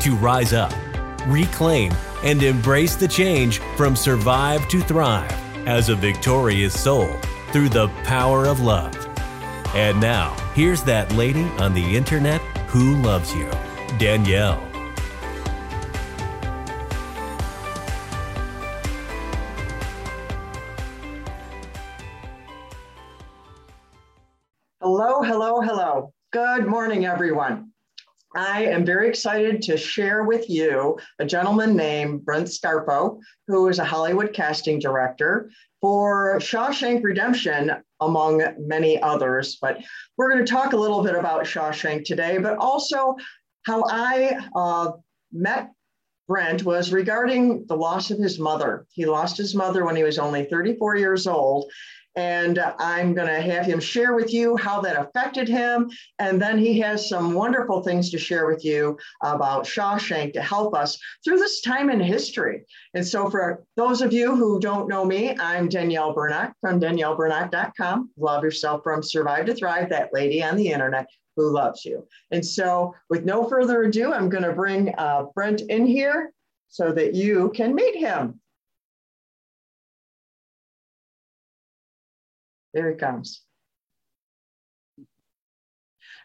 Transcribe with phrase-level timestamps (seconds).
[0.00, 0.72] to rise up,
[1.26, 1.92] reclaim,
[2.24, 5.32] and embrace the change from survive to thrive
[5.66, 7.08] as a victorious soul
[7.52, 8.96] through the power of love.
[9.74, 13.50] And now, here's that lady on the internet who loves you,
[13.98, 14.60] Danielle.
[24.80, 26.12] Hello, hello, hello.
[26.32, 27.72] Good morning, everyone.
[28.34, 33.78] I am very excited to share with you a gentleman named Brent Scarpo, who is
[33.78, 35.50] a Hollywood casting director
[35.80, 39.58] for Shawshank Redemption, among many others.
[39.60, 39.78] But
[40.16, 43.16] we're going to talk a little bit about Shawshank today, but also
[43.64, 44.92] how I uh,
[45.32, 45.70] met
[46.28, 48.86] Brent was regarding the loss of his mother.
[48.92, 51.68] He lost his mother when he was only 34 years old.
[52.16, 55.90] And I'm going to have him share with you how that affected him.
[56.18, 60.74] And then he has some wonderful things to share with you about Shawshank to help
[60.74, 62.64] us through this time in history.
[62.94, 68.10] And so, for those of you who don't know me, I'm Danielle Bernock from daniellebernock.com.
[68.16, 72.06] Love yourself from Survive to Thrive, that lady on the internet who loves you.
[72.30, 76.32] And so, with no further ado, I'm going to bring uh, Brent in here
[76.68, 78.39] so that you can meet him.
[82.74, 83.42] There he comes.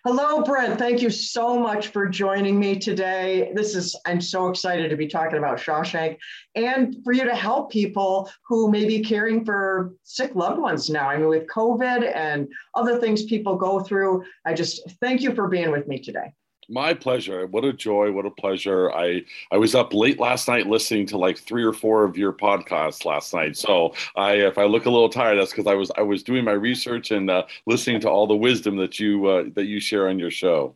[0.06, 0.78] Hello, Brent.
[0.78, 3.52] Thank you so much for joining me today.
[3.56, 6.18] This is, I'm so excited to be talking about Shawshank
[6.54, 11.10] and for you to help people who may be caring for sick loved ones now.
[11.10, 15.48] I mean, with COVID and other things people go through, I just thank you for
[15.48, 16.34] being with me today.
[16.70, 17.46] My pleasure.
[17.48, 18.12] What a joy.
[18.12, 18.92] What a pleasure.
[18.92, 22.34] I I was up late last night listening to like three or four of your
[22.34, 23.56] podcasts last night.
[23.56, 26.44] So I if I look a little tired, that's because I was I was doing
[26.44, 30.10] my research and uh, listening to all the wisdom that you uh, that you share
[30.10, 30.76] on your show.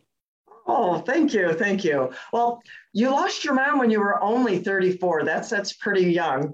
[0.68, 2.12] Oh, thank you, thank you.
[2.32, 2.62] Well,
[2.94, 5.24] you lost your mom when you were only 34.
[5.24, 6.54] That's that's pretty young.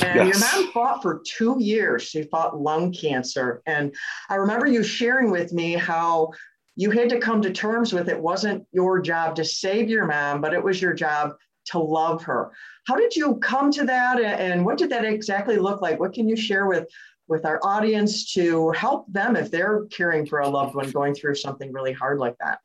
[0.00, 0.40] And yes.
[0.40, 2.02] your mom fought for two years.
[2.02, 3.62] She fought lung cancer.
[3.66, 3.94] And
[4.30, 6.30] I remember you sharing with me how
[6.76, 10.40] you had to come to terms with it wasn't your job to save your mom,
[10.40, 11.34] but it was your job
[11.66, 12.50] to love her.
[12.86, 16.00] How did you come to that and what did that exactly look like?
[16.00, 16.86] What can you share with
[17.28, 21.36] with our audience to help them if they're caring for a loved one going through
[21.36, 22.58] something really hard like that?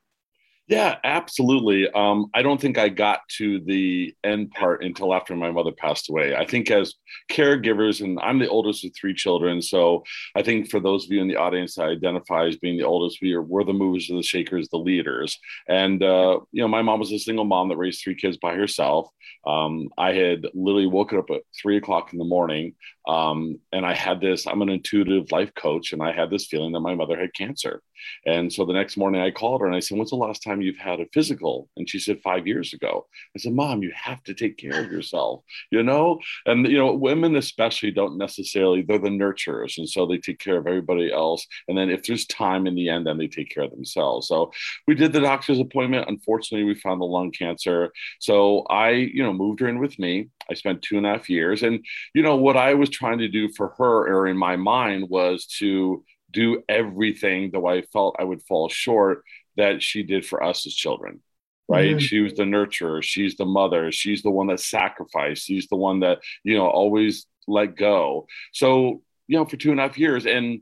[0.69, 1.89] Yeah, absolutely.
[1.95, 6.09] Um, I don't think I got to the end part until after my mother passed
[6.09, 6.35] away.
[6.35, 6.94] I think as
[7.31, 10.03] caregivers, and I'm the oldest of three children, so
[10.35, 13.19] I think for those of you in the audience that identify as being the oldest,
[13.22, 15.39] we are we're the movers, the shakers, the leaders.
[15.69, 18.53] And uh, you know, my mom was a single mom that raised three kids by
[18.55, 19.07] herself.
[19.45, 22.73] Um, I had literally woken up at three o'clock in the morning,
[23.07, 24.45] um, and I had this.
[24.45, 27.81] I'm an intuitive life coach, and I had this feeling that my mother had cancer.
[28.25, 30.62] And so the next morning I called her and I said, When's the last time
[30.62, 31.69] you've had a physical?
[31.78, 33.08] And she said, Five years ago.
[33.35, 36.19] I said, Mom, you have to take care of yourself, you know?
[36.46, 39.78] And, you know, women especially don't necessarily, they're the nurturers.
[39.78, 41.46] And so they take care of everybody else.
[41.68, 44.28] And then if there's time in the end, then they take care of themselves.
[44.28, 44.52] So
[44.88, 46.09] we did the doctor's appointment.
[46.09, 47.91] Unfortunately, we found the lung cancer.
[48.19, 50.29] So I, you know, moved her in with me.
[50.50, 51.64] I spent two and a half years.
[51.64, 55.09] And, you know, what I was trying to do for her or in my mind
[55.09, 59.24] was to do everything the way I felt I would fall short
[59.56, 61.22] that she did for us as children.
[61.70, 61.92] Right.
[61.92, 62.00] Mm-hmm.
[62.00, 63.04] She was the nurturer.
[63.04, 63.92] She's the mother.
[63.92, 65.46] She's the one that sacrificed.
[65.46, 68.28] She's the one that, you know, always let go.
[68.53, 70.62] So, you know, for two and a half years and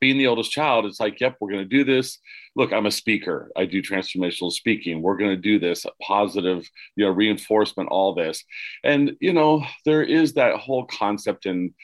[0.00, 2.18] being the oldest child, it's like, yep, we're going to do this.
[2.56, 3.52] Look, I'm a speaker.
[3.56, 5.02] I do transformational speaking.
[5.02, 8.42] We're going to do this positive, you know, reinforcement, all this.
[8.82, 11.74] And, you know, there is that whole concept in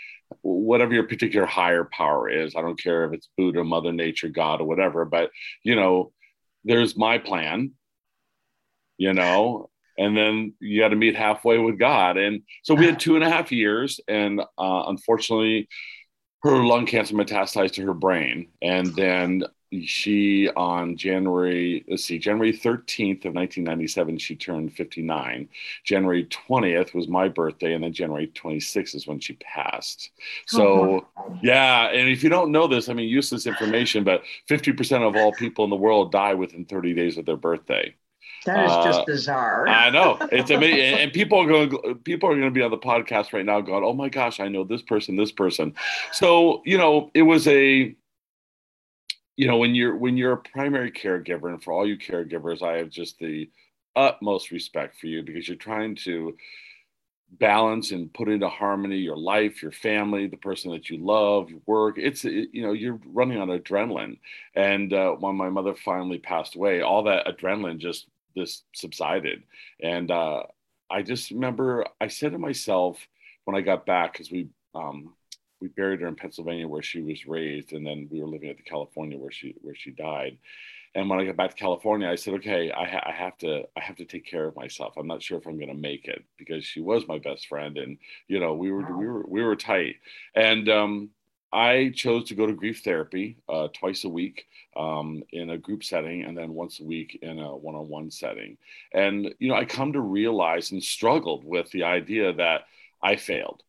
[0.43, 2.55] whatever your particular higher power is.
[2.57, 5.31] I don't care if it's Buddha, Mother Nature, God, or whatever, but
[5.63, 6.13] you know,
[6.65, 7.73] there's my plan,
[8.97, 12.17] you know, and then you got to meet halfway with God.
[12.17, 15.69] And so we had two and a half years, and uh, unfortunately,
[16.43, 18.51] her lung cancer metastasized to her brain.
[18.63, 19.43] And then
[19.85, 25.49] she on January, let's see, January 13th of 1997, she turned 59.
[25.85, 30.11] January 20th was my birthday, and then January 26th is when she passed.
[30.47, 35.07] So, oh, yeah, and if you don't know this, I mean, useless information, but 50%
[35.07, 37.95] of all people in the world die within 30 days of their birthday.
[38.47, 39.69] That is just uh, bizarre.
[39.69, 41.97] I know it's amazing, and people are going.
[42.05, 44.49] People are going to be on the podcast right now, going, "Oh my gosh, I
[44.49, 45.75] know this person, this person."
[46.13, 47.95] So you know, it was a,
[49.39, 52.79] you know, when you're when you're a primary caregiver, and for all you caregivers, I
[52.79, 53.49] have just the
[53.95, 56.37] utmost respect for you because you're trying to
[57.31, 61.61] balance and put into harmony your life, your family, the person that you love, your
[61.67, 61.99] work.
[61.99, 64.19] It's you know you're running on adrenaline,
[64.57, 69.45] and uh, when my mother finally passed away, all that adrenaline just this subsided,
[69.81, 70.43] and uh,
[70.91, 72.99] I just remember I said to myself
[73.45, 75.15] when I got back because we um,
[75.61, 78.57] we buried her in Pennsylvania where she was raised, and then we were living at
[78.57, 80.39] the California where she where she died.
[80.95, 83.65] And when I got back to California, I said, okay, I, ha- I have to,
[83.77, 84.95] I have to take care of myself.
[84.97, 87.77] I'm not sure if I'm going to make it because she was my best friend,
[87.77, 88.99] and you know, we were, wow.
[88.99, 89.97] we were, we were tight.
[90.35, 91.11] And um,
[91.53, 94.47] I chose to go to grief therapy uh, twice a week
[94.77, 98.57] um, in a group setting, and then once a week in a one-on-one setting.
[98.93, 102.63] And you know, I come to realize and struggled with the idea that
[103.03, 103.63] I failed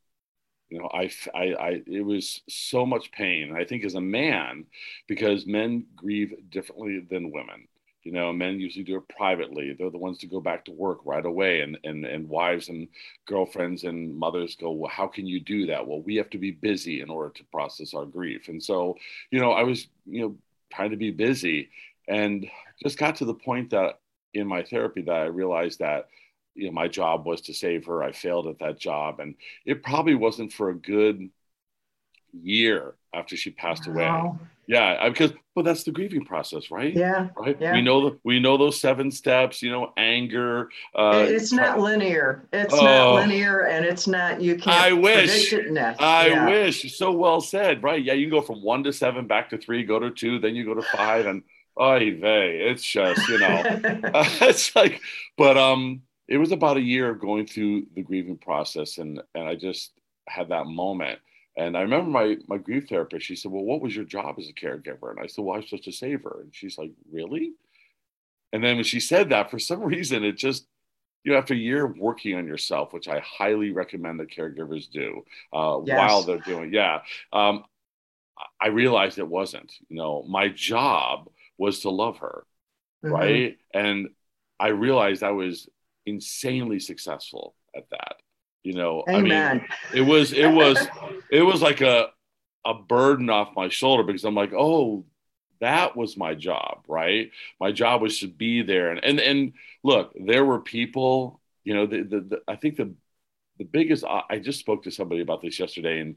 [0.70, 4.66] you know I, I, I it was so much pain i think as a man
[5.08, 7.68] because men grieve differently than women.
[8.04, 9.74] You know men usually do it privately.
[9.74, 12.88] They're the ones to go back to work right away and and and wives and
[13.28, 15.86] girlfriends and mothers go well how can you do that?
[15.86, 18.48] Well we have to be busy in order to process our grief.
[18.48, 18.96] And so
[19.32, 20.36] you know i was you know
[20.74, 21.70] trying to be busy
[22.08, 22.48] and
[22.82, 24.00] just got to the point that
[24.34, 26.08] in my therapy that i realized that
[26.60, 28.04] you know, my job was to save her.
[28.04, 29.20] I failed at that job.
[29.20, 29.36] And
[29.66, 31.30] it probably wasn't for a good
[32.34, 34.38] year after she passed wow.
[34.38, 34.40] away.
[34.68, 36.94] Yeah, because but that's the grieving process, right?
[36.94, 37.30] Yeah.
[37.36, 37.58] Right.
[37.60, 37.74] Yeah.
[37.74, 39.64] We know the, we know those seven steps.
[39.64, 40.70] You know, anger.
[40.94, 42.48] Uh, it's not linear.
[42.54, 44.80] It's oh, not linear, and it's not you can't.
[44.80, 45.52] I wish.
[45.52, 46.46] I yeah.
[46.46, 46.96] wish.
[46.96, 47.82] So well said.
[47.82, 48.04] Right.
[48.04, 48.14] Yeah.
[48.14, 50.66] You can go from one to seven, back to three, go to two, then you
[50.66, 51.42] go to five, and
[51.76, 52.60] oh, vey.
[52.70, 55.02] It's just you know, it's like,
[55.36, 59.48] but um, it was about a year of going through the grieving process and and
[59.48, 59.92] i just
[60.28, 61.20] had that moment.
[61.58, 64.48] And i remember my my grief therapist she said well what was your job as
[64.48, 65.10] a caregiver?
[65.10, 66.42] And i said well i was supposed to save her.
[66.42, 67.54] And she's like really?
[68.54, 70.68] And then when she said that for some reason it just
[71.24, 74.90] you know after a year of working on yourself which i highly recommend that caregivers
[74.90, 75.98] do uh, yes.
[75.98, 77.00] while they're doing yeah.
[77.34, 77.66] Um,
[78.62, 81.28] i realized it wasn't you know my job
[81.58, 82.46] was to love her
[83.04, 83.14] mm-hmm.
[83.14, 83.58] right?
[83.74, 84.10] And
[84.60, 85.68] i realized i was
[86.06, 88.16] insanely successful at that.
[88.64, 89.48] You know, Amen.
[89.48, 90.78] I mean, it was it was
[91.32, 92.10] it was like a
[92.66, 95.06] a burden off my shoulder because I'm like, oh,
[95.62, 97.32] that was my job, right?
[97.60, 99.54] My job was to be there, and and and
[99.84, 102.94] look, there were people, you know, the the, the I think the
[103.58, 106.16] the biggest I just spoke to somebody about this yesterday, and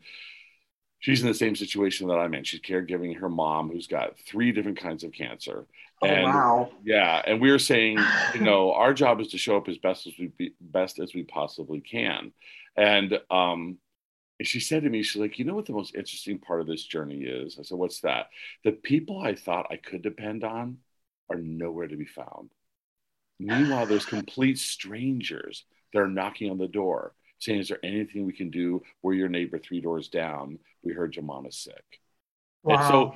[1.02, 2.44] she's in the same situation that I'm in.
[2.44, 5.66] She's caregiving her mom, who's got three different kinds of cancer,
[6.02, 6.70] Oh, and wow.
[6.82, 10.06] yeah, and we were saying, you know, our job is to show up as best
[10.08, 12.32] as we be, best as we possibly can.
[12.76, 13.78] And um,
[14.40, 16.66] and she said to me, she's like, you know what the most interesting part of
[16.68, 17.58] this journey is?
[17.58, 18.28] I said, what's that?
[18.64, 20.78] The people I thought I could depend on
[21.30, 22.50] are nowhere to be found.
[23.38, 28.32] Meanwhile, there's complete strangers that are knocking on the door saying, Is there anything we
[28.32, 28.82] can do?
[29.02, 30.58] We're your neighbor three doors down.
[30.82, 32.00] We heard your mom is sick.
[32.62, 32.76] Wow.
[32.76, 33.14] And so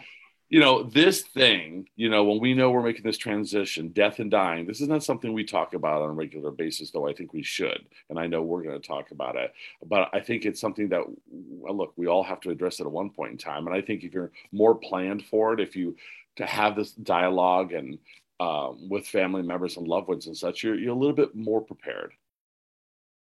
[0.48, 4.30] you know, this thing, you know, when we know we're making this transition, death and
[4.30, 7.32] dying, this is not something we talk about on a regular basis, though I think
[7.32, 7.84] we should.
[8.10, 9.52] And I know we're going to talk about it.
[9.84, 12.92] But I think it's something that, well, look, we all have to address it at
[12.92, 13.66] one point in time.
[13.66, 15.96] And I think if you're more planned for it, if you
[16.36, 17.98] to have this dialogue and
[18.38, 21.60] um, with family members and loved ones and such, you're, you're a little bit more
[21.60, 22.12] prepared.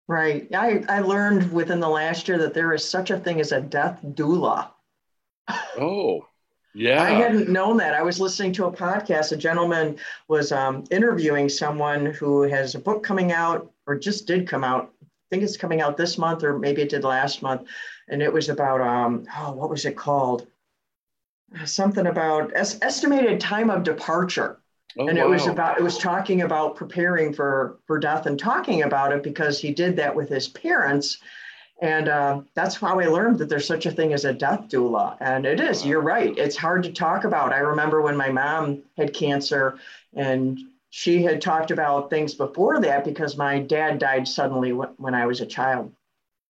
[0.08, 0.48] Right.
[0.56, 3.60] I, I learned within the last year that there is such a thing as a
[3.60, 4.70] death doula.
[5.78, 6.26] Oh,
[6.74, 7.04] yeah.
[7.04, 7.94] I hadn't known that.
[7.94, 9.34] I was listening to a podcast.
[9.34, 9.98] A gentleman
[10.30, 14.94] was um, interviewing someone who has a book coming out or just did come out.
[15.04, 17.68] I think it's coming out this month or maybe it did last month.
[18.08, 20.48] And it was about, um, oh, what was it called?
[21.66, 24.60] Something about es- estimated time of departure.
[24.98, 25.32] Oh, and it wow.
[25.32, 29.60] was about it was talking about preparing for for death and talking about it because
[29.60, 31.20] he did that with his parents
[31.80, 35.16] and uh, that's how I learned that there's such a thing as a death doula.
[35.20, 36.36] And it is, you're right.
[36.38, 37.54] It's hard to talk about.
[37.54, 39.78] I remember when my mom had cancer
[40.16, 45.28] and she had talked about things before that because my dad died suddenly when I
[45.28, 45.92] was a child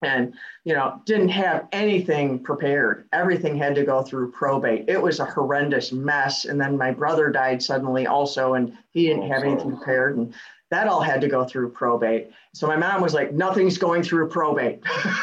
[0.02, 0.34] and
[0.64, 5.24] you know didn't have anything prepared everything had to go through probate it was a
[5.24, 9.74] horrendous mess and then my brother died suddenly also and he didn't oh, have anything
[9.76, 10.34] prepared and
[10.70, 12.30] that all had to go through probate.
[12.52, 14.80] So my mom was like, nothing's going through probate.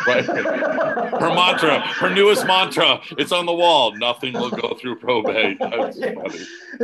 [0.08, 0.24] Right.
[0.24, 3.94] her mantra, her newest mantra, it's on the wall.
[3.98, 5.58] Nothing will go through probate.
[5.96, 6.14] Yeah.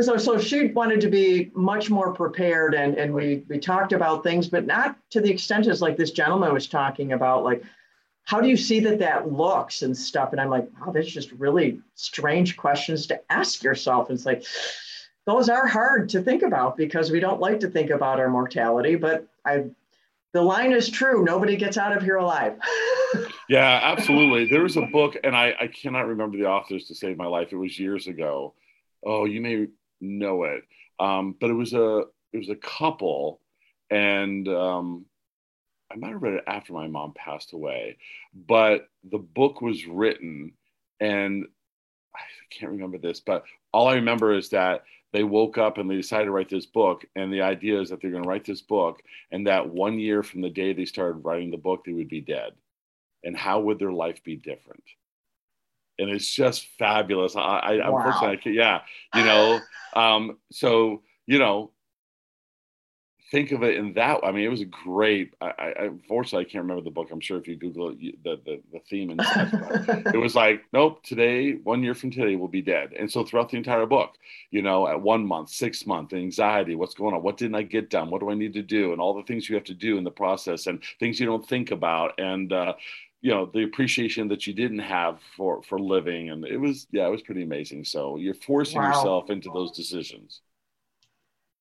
[0.02, 4.22] So, so she wanted to be much more prepared, and and we we talked about
[4.22, 7.62] things, but not to the extent as like this gentleman was talking about, like
[8.30, 10.30] how do you see that that looks and stuff.
[10.30, 14.08] And I'm like, wow, that's just really strange questions to ask yourself.
[14.08, 14.44] And it's like
[15.26, 18.94] those are hard to think about because we don't like to think about our mortality,
[18.94, 19.64] but I
[20.32, 21.24] the line is true.
[21.24, 22.56] Nobody gets out of here alive.
[23.48, 24.48] yeah, absolutely.
[24.48, 27.48] There was a book, and I, I cannot remember the authors to save my life.
[27.50, 28.54] It was years ago.
[29.04, 29.66] Oh, you may
[30.00, 30.62] know it.
[31.00, 33.40] Um, but it was a it was a couple,
[33.90, 35.06] and um,
[35.90, 37.98] I might have read it after my mom passed away.
[38.46, 40.52] But the book was written,
[41.00, 41.46] and
[42.14, 42.20] I
[42.50, 46.26] can't remember this, but all I remember is that they woke up and they decided
[46.26, 47.04] to write this book.
[47.16, 50.22] And the idea is that they're going to write this book, and that one year
[50.22, 52.52] from the day they started writing the book, they would be dead.
[53.24, 54.84] And how would their life be different?
[55.98, 57.36] And it's just fabulous.
[57.36, 57.96] I, I wow.
[57.96, 58.80] unfortunately, I yeah,
[59.14, 59.60] you know,
[59.94, 61.72] um, so you know,
[63.30, 64.20] think of it in that.
[64.24, 65.34] I mean, it was a great.
[65.40, 67.08] I, I unfortunately I can't remember the book.
[67.10, 69.20] I'm sure if you Google it, the the, the theme and
[70.14, 72.92] it was like, nope, today, one year from today, we'll be dead.
[72.98, 74.16] And so throughout the entire book,
[74.50, 77.90] you know, at one month, six month, anxiety, what's going on, what didn't I get
[77.90, 79.96] done, what do I need to do, and all the things you have to do
[79.96, 82.74] in the process, and things you don't think about, and uh,
[83.22, 87.06] you know the appreciation that you didn't have for for living and it was yeah
[87.06, 88.88] it was pretty amazing so you're forcing wow.
[88.88, 90.40] yourself into those decisions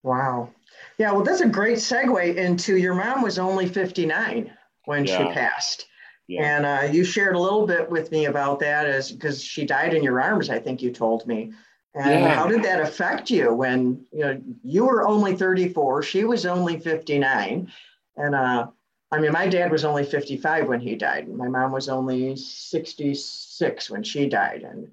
[0.04, 0.50] Wow.
[0.98, 4.52] Yeah, well, that's a great segue into your mom was only 59
[4.86, 5.18] when yeah.
[5.18, 5.86] she passed.
[6.28, 6.58] Yeah.
[6.58, 9.94] And uh, you shared a little bit with me about that as because she died
[9.94, 11.54] in your arms, I think you told me.
[11.96, 12.36] And yeah.
[12.36, 16.80] how did that affect you when you know you were only 34, she was only
[16.80, 17.72] 59.
[18.16, 18.68] And uh,
[19.12, 21.28] I mean, my dad was only 55 when he died.
[21.28, 24.62] And my mom was only 66 when she died.
[24.62, 24.90] And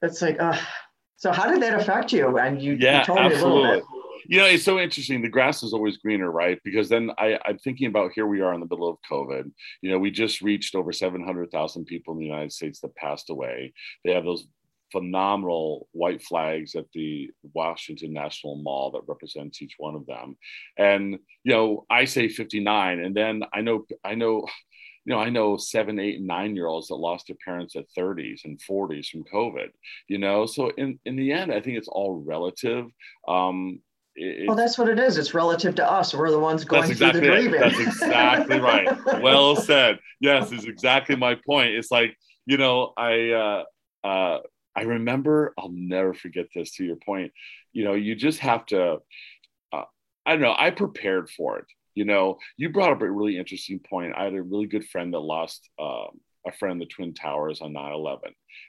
[0.00, 0.58] it's like, uh,
[1.16, 2.38] so how did that affect you?
[2.38, 3.62] And you, yeah, you told absolutely.
[3.62, 3.97] me a little bit
[4.28, 5.22] you know it's so interesting.
[5.22, 6.60] The grass is always greener right?
[6.62, 9.50] Because then I, i'm thinking about here we are in the middle of covid.
[9.82, 13.72] You know we just reached over 700000 people in the united states that passed away.
[14.04, 14.46] They have those
[14.92, 20.36] phenomenal white flags at the washington national mall that represents each one of them.
[20.76, 24.46] And you know i say 59 and then i know i know
[25.08, 28.44] you know, I know seven, eight, nine year olds that lost their parents at 30s
[28.44, 29.68] and 40s from COVID,
[30.06, 30.44] you know.
[30.44, 32.84] So in, in the end, I think it's all relative.
[33.26, 33.80] Um,
[34.46, 35.16] well, that's what it is.
[35.16, 36.14] It's relative to us.
[36.14, 37.60] We're the ones going exactly through the grieving.
[37.60, 38.88] That's exactly right.
[39.22, 39.98] Well said.
[40.20, 41.70] Yes, is exactly my point.
[41.70, 44.38] It's like you know, I uh, uh,
[44.74, 45.54] I remember.
[45.58, 46.72] I'll never forget this.
[46.76, 47.32] To your point,
[47.72, 48.98] you know, you just have to.
[49.72, 49.82] Uh,
[50.26, 50.54] I don't know.
[50.56, 51.66] I prepared for it.
[51.94, 54.14] You know, you brought up a really interesting point.
[54.16, 57.60] I had a really good friend that lost um, a friend in the Twin Towers
[57.60, 58.18] on 9/11,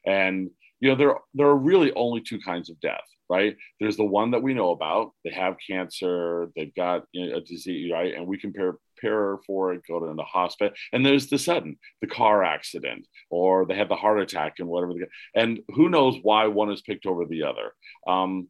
[0.05, 3.55] and you know, there there are really only two kinds of death right?
[3.79, 5.11] There's the one that we know about.
[5.23, 8.13] They have cancer, they've got a disease, right?
[8.15, 10.73] And we can prepare for it, go to the hospital.
[10.91, 14.93] And there's the sudden, the car accident, or they have the heart attack and whatever.
[15.35, 17.73] And who knows why one is picked over the other.
[18.07, 18.47] Um,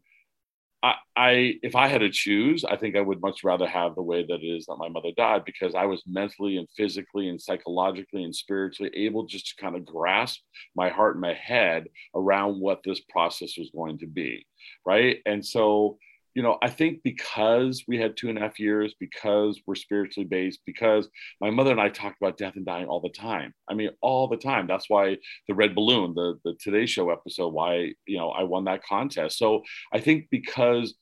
[0.82, 4.02] I, I, if I had to choose, I think I would much rather have the
[4.02, 7.42] way that it is that my mother died because I was mentally and physically and
[7.42, 10.40] psychologically and spiritually able just to kind of grasp
[10.76, 14.46] my heart and my head around what this process was going to be.
[14.86, 15.18] Right.
[15.26, 15.98] And so
[16.36, 20.28] you know, I think because we had two and a half years, because we're spiritually
[20.28, 21.10] based, because
[21.42, 23.54] my mother and I talked about death and dying all the time.
[23.70, 24.68] I mean, all the time.
[24.68, 25.18] That's why
[25.48, 29.38] the red balloon, the the Today Show episode, why you know I won that contest.
[29.38, 30.96] So I think because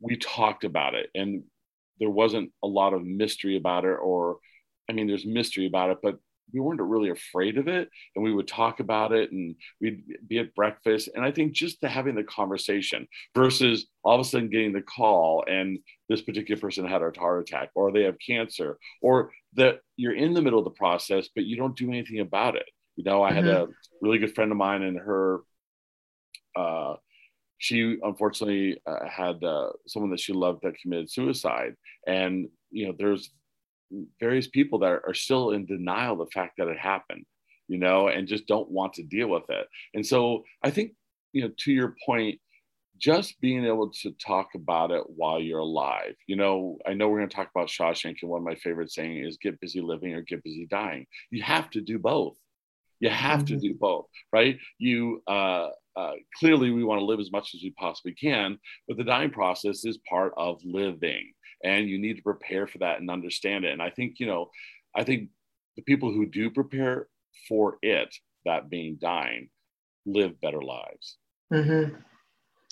[0.00, 1.42] we talked about it and
[1.98, 4.38] there wasn't a lot of mystery about it, or
[4.88, 6.18] I mean, there's mystery about it, but
[6.52, 10.38] we weren't really afraid of it and we would talk about it and we'd be
[10.38, 11.08] at breakfast.
[11.14, 14.82] And i think just the having the conversation versus all of a sudden getting the
[14.82, 15.78] call and
[16.08, 20.34] this particular person had a heart attack or they have cancer or that you're in
[20.34, 22.68] the middle of the process but you don't do anything about it.
[22.96, 23.36] You know i mm-hmm.
[23.36, 23.68] had a
[24.00, 25.40] really good friend of mine and her
[26.56, 26.94] uh,
[27.60, 31.74] she unfortunately uh, had uh, someone that she loved that committed suicide.
[32.06, 33.30] And you know there's
[34.18, 37.24] various people that are still in denial of the fact that it happened,
[37.68, 39.66] you know, and just don't want to deal with it.
[39.94, 40.92] And so I think,
[41.32, 42.40] you know, to your point,
[42.98, 46.14] just being able to talk about it while you're alive.
[46.26, 48.92] You know, I know we're going to talk about Shawshank, and one of my favorite
[48.92, 51.06] saying is get busy living or get busy dying.
[51.30, 52.36] You have to do both.
[53.00, 53.54] You have mm-hmm.
[53.54, 54.58] to do both, right?
[54.78, 58.98] You uh, uh, clearly we want to live as much as we possibly can, but
[58.98, 61.32] the dying process is part of living.
[61.64, 64.50] And you need to prepare for that and understand it and i think you know
[64.94, 65.28] i think
[65.76, 67.06] the people who do prepare
[67.48, 68.14] for it
[68.44, 69.48] that being dying
[70.06, 71.16] live better lives
[71.52, 71.94] mm-hmm.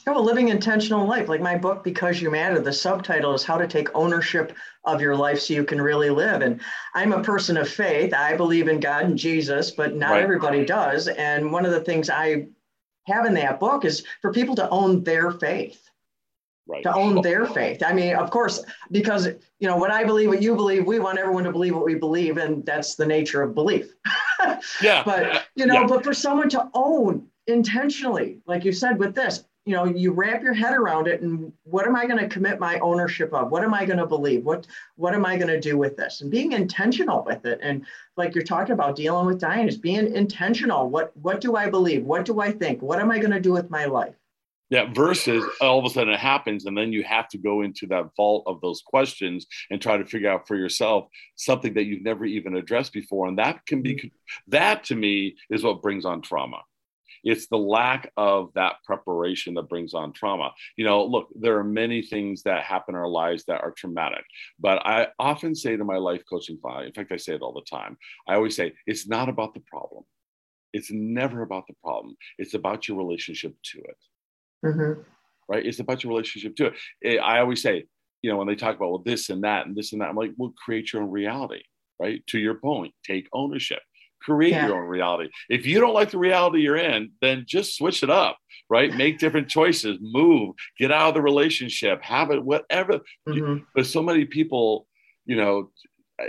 [0.06, 3.66] Oh, living intentional life, like my book, Because You Matter, the subtitle is How to
[3.66, 6.40] Take Ownership of Your Life So You Can Really Live.
[6.40, 6.62] And
[6.94, 8.14] I'm a person of faith.
[8.14, 10.22] I believe in God and Jesus, but not right.
[10.22, 11.08] everybody does.
[11.08, 12.46] And one of the things I
[13.06, 15.87] have in that book is for people to own their faith.
[16.68, 16.82] Right.
[16.82, 17.82] To own their faith.
[17.82, 19.26] I mean, of course, because
[19.58, 21.94] you know what I believe, what you believe, we want everyone to believe what we
[21.94, 23.94] believe, and that's the nature of belief.
[24.82, 25.02] yeah.
[25.02, 25.86] But you know, yeah.
[25.86, 30.42] but for someone to own intentionally, like you said with this, you know you wrap
[30.42, 33.62] your head around it and what am i going to commit my ownership of what
[33.62, 36.30] am i going to believe what what am i going to do with this and
[36.30, 37.84] being intentional with it and
[38.16, 42.02] like you're talking about dealing with dying is being intentional what what do i believe
[42.02, 44.14] what do i think what am i going to do with my life
[44.70, 47.86] yeah versus all of a sudden it happens and then you have to go into
[47.86, 52.02] that vault of those questions and try to figure out for yourself something that you've
[52.02, 54.08] never even addressed before and that can be mm-hmm.
[54.48, 56.58] that to me is what brings on trauma
[57.24, 60.52] it's the lack of that preparation that brings on trauma.
[60.76, 64.24] You know, look, there are many things that happen in our lives that are traumatic,
[64.58, 67.52] but I often say to my life coaching client, in fact, I say it all
[67.52, 67.96] the time.
[68.26, 70.04] I always say, it's not about the problem.
[70.72, 72.16] It's never about the problem.
[72.38, 73.96] It's about your relationship to it.
[74.64, 75.00] Mm-hmm.
[75.48, 75.64] Right?
[75.64, 77.18] It's about your relationship to it.
[77.18, 77.84] I always say,
[78.22, 80.16] you know, when they talk about well, this and that and this and that, I'm
[80.16, 81.62] like, well, create your own reality,
[82.00, 82.26] right?
[82.28, 83.80] To your point, take ownership
[84.20, 84.66] create yeah.
[84.66, 85.30] your own reality.
[85.48, 88.38] If you don't like the reality you're in, then just switch it up,
[88.68, 88.94] right?
[88.94, 93.00] Make different choices, move, get out of the relationship, have it, whatever.
[93.28, 93.64] Mm-hmm.
[93.74, 94.86] But so many people,
[95.26, 95.70] you know,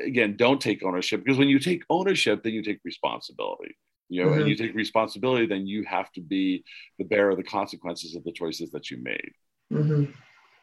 [0.05, 3.75] again, don't take ownership because when you take ownership, then you take responsibility.
[4.09, 4.41] You know, mm-hmm.
[4.41, 6.63] and you take responsibility, then you have to be
[6.97, 9.31] the bearer of the consequences of the choices that you made.
[9.71, 10.11] Mm-hmm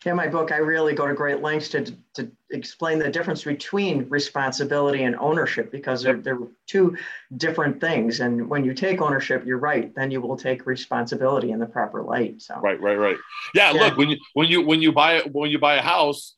[0.07, 1.85] in my book, I really go to great lengths to,
[2.15, 6.97] to explain the difference between responsibility and ownership because they're, they're two
[7.37, 8.21] different things.
[8.21, 12.03] And when you take ownership, you're right, then you will take responsibility in the proper
[12.03, 12.43] light.
[12.43, 13.17] So right, right, right.
[13.55, 13.85] Yeah, yeah.
[13.85, 16.35] look when you when you when you buy when you buy a house,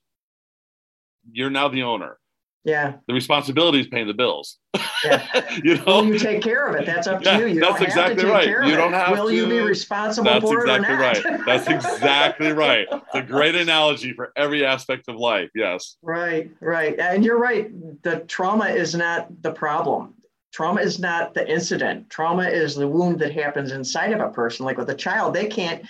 [1.31, 2.19] you're now the owner.
[2.65, 2.95] Yeah.
[3.07, 4.59] The responsibility is paying the bills.
[5.05, 5.51] Yeah.
[5.65, 6.87] you know, well, you take care of it.
[6.87, 7.47] That's up to yeah, you.
[7.47, 8.49] You that's exactly right.
[8.49, 9.35] You don't have Will to.
[9.35, 11.25] you be responsible that's for exactly it or not?
[11.25, 11.47] right.
[11.47, 12.87] That's exactly right.
[12.91, 15.51] It's a great analogy for every aspect of life.
[15.55, 15.97] Yes.
[16.03, 16.99] Right, right.
[16.99, 17.71] And you're right.
[18.03, 20.15] The trauma is not the problem.
[20.53, 22.11] Trauma is not the incident.
[22.11, 24.67] Trauma is the wound that happens inside of a person.
[24.67, 25.85] Like with a child, they can't,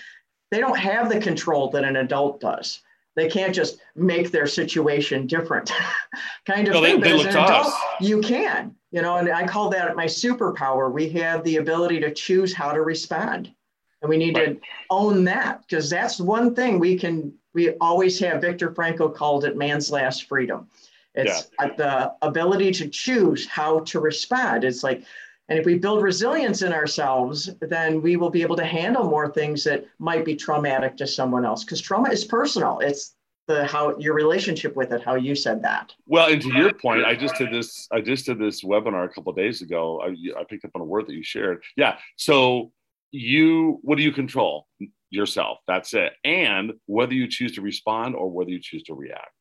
[0.50, 2.82] they don't have the control that an adult does
[3.18, 5.72] they can't just make their situation different
[6.46, 7.00] kind of no, thing.
[7.00, 10.92] They, they as an adult, you can, you know, and I call that my superpower.
[10.92, 13.52] We have the ability to choose how to respond.
[14.00, 14.60] And we need right.
[14.60, 19.44] to own that because that's one thing we can, we always have, Viktor Frankl called
[19.44, 20.68] it man's last freedom.
[21.14, 21.68] It's yeah.
[21.76, 24.62] the ability to choose how to respond.
[24.62, 25.02] It's like,
[25.48, 29.30] and if we build resilience in ourselves, then we will be able to handle more
[29.32, 31.64] things that might be traumatic to someone else.
[31.64, 32.80] Because trauma is personal.
[32.80, 33.14] It's
[33.46, 35.94] the how your relationship with it, how you said that.
[36.06, 37.88] Well, and to your point, I just did this.
[37.90, 40.02] I just did this webinar a couple days ago.
[40.02, 40.08] I,
[40.38, 41.62] I picked up on a word that you shared.
[41.76, 41.96] Yeah.
[42.16, 42.72] So
[43.10, 44.66] you, what do you control?
[45.08, 45.60] Yourself.
[45.66, 46.12] That's it.
[46.24, 49.32] And whether you choose to respond or whether you choose to react.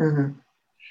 [0.00, 0.38] Mm-hmm.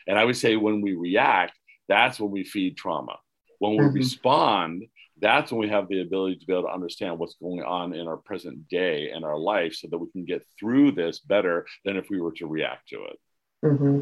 [0.06, 1.54] And I would say when we react,
[1.88, 3.18] that's when we feed trauma
[3.60, 3.96] when we mm-hmm.
[3.96, 4.84] respond,
[5.22, 8.08] that's when we have the ability to be able to understand what's going on in
[8.08, 11.98] our present day and our life so that we can get through this better than
[11.98, 13.20] if we were to react to it.
[13.64, 14.00] Mm-hmm.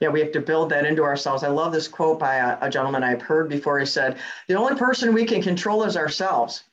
[0.00, 1.42] Yeah, we have to build that into ourselves.
[1.42, 3.78] I love this quote by a, a, gentleman I've heard before.
[3.78, 4.18] He said,
[4.48, 6.64] The only person we can control is ourselves,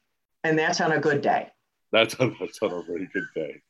[0.43, 1.49] and that's on a good day.
[1.93, 3.61] That's on, that's on a very good day.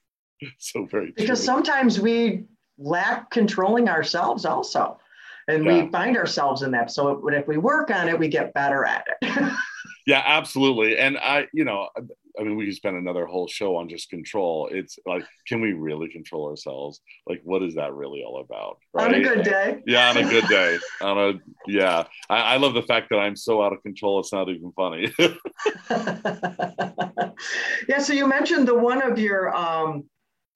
[0.58, 1.46] So very Because true.
[1.46, 2.44] sometimes we
[2.78, 5.00] lack controlling ourselves also
[5.48, 5.84] and yeah.
[5.84, 6.92] we find ourselves in that.
[6.92, 9.54] So if we work on it we get better at it.
[10.08, 11.00] Yeah absolutely.
[11.00, 11.90] And i you know
[12.40, 14.70] i mean we could spend another whole show on just control.
[14.72, 17.02] It's like can we really control ourselves?
[17.28, 19.08] Like what is that really all about right?
[19.08, 19.82] on a good day.
[19.88, 20.78] yeah on a good day.
[21.02, 21.34] On a
[21.66, 22.04] yeah.
[22.30, 25.12] I, I love the fact that i'm so out of control it's not even funny.
[27.90, 30.06] Yeah so you mentioned the one of your um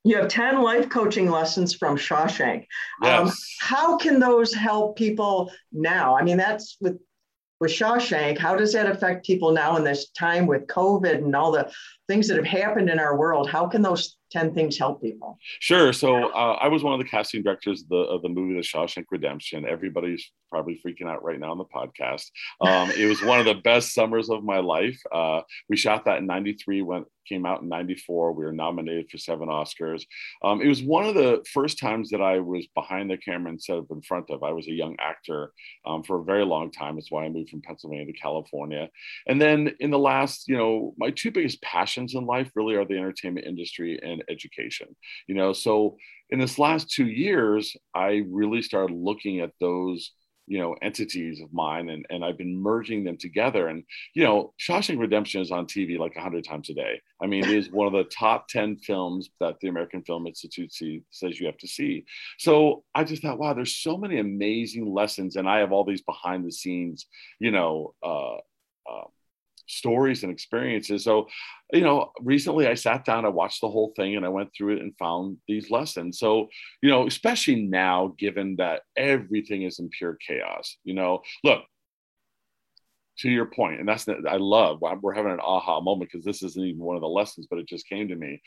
[0.03, 2.65] you have 10 life coaching lessons from Shawshank.
[3.01, 3.27] Um, yes.
[3.27, 6.17] Um, how can those help people now?
[6.17, 6.99] I mean, that's with
[7.59, 8.37] with Shawshank.
[8.37, 11.69] How does that affect people now in this time with COVID and all the
[12.07, 13.49] things that have happened in our world?
[13.49, 15.37] How can those 10 things help people.
[15.59, 15.93] Sure.
[15.93, 18.61] So uh, I was one of the casting directors of the, of the movie The
[18.61, 19.65] Shawshank Redemption.
[19.65, 22.25] Everybody's probably freaking out right now on the podcast.
[22.61, 24.99] Um, it was one of the best summers of my life.
[25.11, 28.33] Uh, we shot that in 93, went, came out in 94.
[28.33, 30.03] We were nominated for seven Oscars.
[30.43, 33.77] Um, it was one of the first times that I was behind the camera instead
[33.77, 34.43] of in front of.
[34.43, 35.51] I was a young actor
[35.85, 36.95] um, for a very long time.
[36.95, 38.89] That's why I moved from Pennsylvania to California.
[39.27, 42.85] And then in the last, you know, my two biggest passions in life really are
[42.85, 44.95] the entertainment industry and education.
[45.27, 45.97] You know, so
[46.29, 50.11] in this last two years, I really started looking at those
[50.49, 53.67] you know entities of mine and, and i've been merging them together.
[53.67, 53.83] And
[54.15, 56.99] you know shawshank redemption is on tv like 100 times a day.
[57.21, 60.73] I mean it is one of the top 10 films that the american film institute
[60.73, 62.03] see, says you have to see.
[62.39, 65.35] So i just thought wow there's so many amazing lessons.
[65.37, 67.05] And i have all these behind the scenes
[67.39, 68.37] you know uh,
[68.91, 69.05] uh,
[69.69, 71.03] stories and experiences.
[71.03, 71.27] So,
[71.71, 74.77] you know, recently I sat down, I watched the whole thing and I went through
[74.77, 76.19] it and found these lessons.
[76.19, 76.47] So,
[76.81, 81.63] you know, especially now, given that everything is in pure chaos, you know, look,
[83.19, 84.79] to your point, and that's I love.
[84.81, 87.67] We're having an aha moment because this isn't even one of the lessons, but it
[87.67, 88.41] just came to me.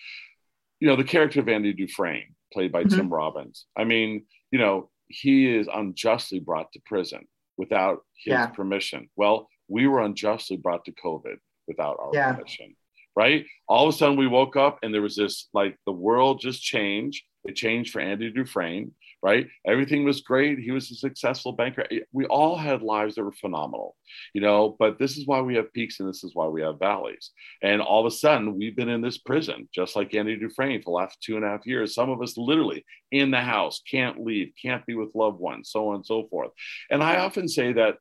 [0.80, 2.96] You know, the character of Andy Dufresne, played by mm-hmm.
[2.96, 3.66] Tim Robbins.
[3.76, 8.46] I mean, you know, he is unjustly brought to prison without his yeah.
[8.46, 9.10] permission.
[9.14, 12.32] Well, we were unjustly brought to COVID without our yeah.
[12.32, 12.74] permission,
[13.16, 13.46] right?
[13.68, 16.62] All of a sudden we woke up and there was this like the world just
[16.62, 17.24] changed.
[17.44, 19.48] It changed for Andy Dufresne, right?
[19.66, 20.58] Everything was great.
[20.58, 21.84] He was a successful banker.
[21.90, 23.96] Eh, we all had lives that were phenomenal,
[24.32, 26.78] you know, but this is why we have peaks and this is why we have
[26.78, 27.30] valleys.
[27.62, 30.90] And all of a sudden we've been in this prison, just like Andy Dufresne for
[30.90, 31.94] the last two and a half years.
[31.94, 35.88] Some of us literally in the house, can't leave, can't be with loved ones, so
[35.88, 36.50] on and so forth.
[36.90, 37.96] And I often say that,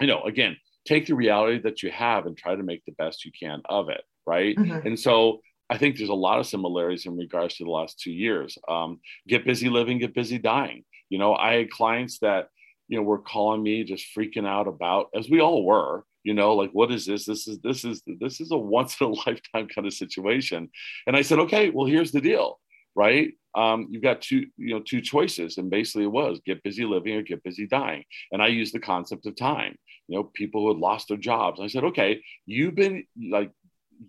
[0.00, 3.24] you know, again, take the reality that you have and try to make the best
[3.24, 4.56] you can of it right?
[4.56, 4.86] Mm-hmm.
[4.86, 8.12] and so i think there's a lot of similarities in regards to the last two
[8.12, 8.58] years.
[8.68, 10.84] Um, get busy living get busy dying.
[11.10, 12.48] You know i had clients that
[12.88, 16.54] you know were calling me just freaking out about as we all were you know
[16.54, 17.24] like what is this?
[17.24, 20.68] This is this is this is a once in a lifetime kind of situation.
[21.06, 22.58] And i said okay well here's the deal
[22.96, 23.32] right?
[23.56, 25.58] Um, you've got two you know two choices.
[25.58, 28.04] And basically it was get busy living or get busy dying.
[28.32, 29.76] And i use the concept of time
[30.08, 31.60] you know, people who had lost their jobs.
[31.60, 33.50] I said, okay, you've been like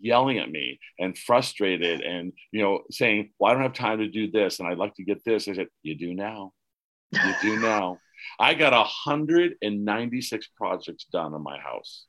[0.01, 4.07] yelling at me and frustrated and, you know, saying, well, I don't have time to
[4.07, 5.47] do this and I'd like to get this.
[5.47, 6.51] I said, you do now.
[7.11, 7.99] You do now.
[8.39, 12.05] I got 196 projects done on my house.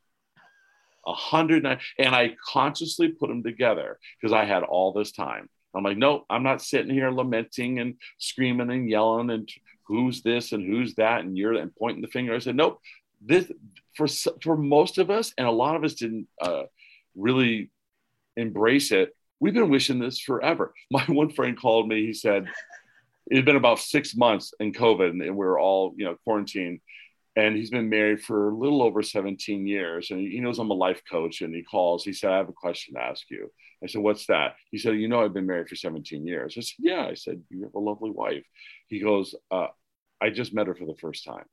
[1.05, 1.65] 100
[1.99, 5.49] and I consciously put them together because I had all this time.
[5.75, 9.49] I'm like, no, I'm not sitting here lamenting and screaming and yelling and
[9.87, 12.35] who's this and who's that and you're and pointing the finger.
[12.35, 12.81] I said, nope,
[13.27, 13.51] this
[13.97, 14.07] for
[14.43, 16.65] for most of us, and a lot of us didn't uh,
[17.15, 17.71] really
[18.37, 19.15] embrace it.
[19.41, 20.73] We've been wishing this forever.
[20.91, 22.07] My one friend called me.
[22.07, 22.47] He said
[23.31, 26.81] it had been about six months in COVID, and we were all you know quarantined.
[27.39, 30.11] And he's been married for a little over 17 years.
[30.11, 31.43] And he knows I'm a life coach.
[31.43, 32.03] And he calls.
[32.03, 33.53] He said, "I have a question to ask you."
[33.85, 36.63] I said, "What's that?" He said, "You know, I've been married for 17 years." I
[36.63, 38.45] said, "Yeah." I said, "You have a lovely wife."
[38.89, 39.67] He goes, uh,
[40.19, 41.45] "I just met her for the first time."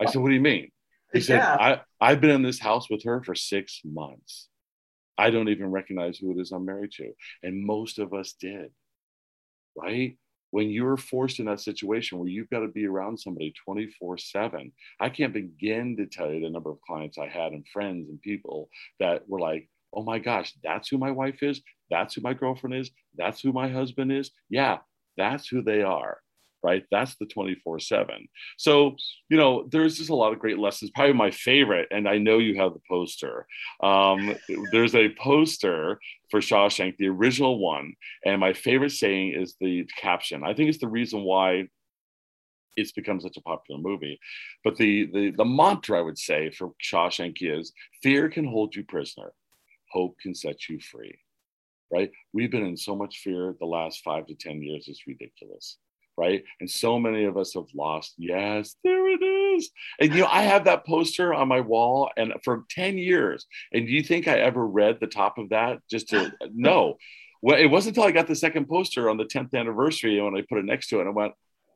[0.00, 0.70] I said, What do you mean?
[1.12, 1.24] He yeah.
[1.24, 4.48] said, I, I've been in this house with her for six months.
[5.18, 7.12] I don't even recognize who it is I'm married to.
[7.42, 8.70] And most of us did,
[9.76, 10.16] right?
[10.50, 14.72] When you're forced in that situation where you've got to be around somebody 24 7,
[15.00, 18.20] I can't begin to tell you the number of clients I had and friends and
[18.20, 18.68] people
[19.00, 21.60] that were like, oh my gosh, that's who my wife is.
[21.90, 22.90] That's who my girlfriend is.
[23.16, 24.30] That's who my husband is.
[24.48, 24.78] Yeah,
[25.16, 26.21] that's who they are
[26.62, 26.84] right?
[26.90, 28.28] That's the 24 7.
[28.56, 28.96] So,
[29.28, 30.90] you know, there's just a lot of great lessons.
[30.94, 33.46] Probably my favorite, and I know you have the poster.
[33.82, 34.34] Um,
[34.70, 35.98] there's a poster
[36.30, 37.94] for Shawshank, the original one.
[38.24, 40.44] And my favorite saying is the caption.
[40.44, 41.68] I think it's the reason why
[42.76, 44.18] it's become such a popular movie.
[44.64, 47.72] But the, the, the mantra I would say for Shawshank is
[48.02, 49.32] fear can hold you prisoner,
[49.90, 51.18] hope can set you free
[51.94, 52.10] right?
[52.32, 55.76] We've been in so much fear the last five to 10 years, it's ridiculous
[56.16, 56.44] right?
[56.60, 58.14] And so many of us have lost.
[58.18, 59.70] Yes, there it is.
[60.00, 63.46] And you know, I have that poster on my wall and for 10 years.
[63.72, 66.96] And do you think I ever read the top of that just to no?
[67.40, 70.44] Well, it wasn't until I got the second poster on the 10th anniversary when I
[70.48, 71.32] put it next to it, and I went,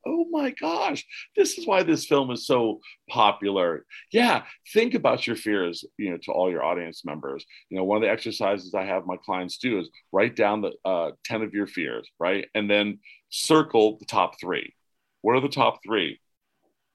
[0.06, 1.04] oh my gosh,
[1.36, 3.84] this is why this film is so popular.
[4.12, 7.44] Yeah, think about your fears, you know, to all your audience members.
[7.68, 10.72] You know, one of the exercises I have my clients do is write down the
[10.84, 12.46] uh, 10 of your fears, right?
[12.54, 14.74] And then circle the top three.
[15.22, 16.20] What are the top three?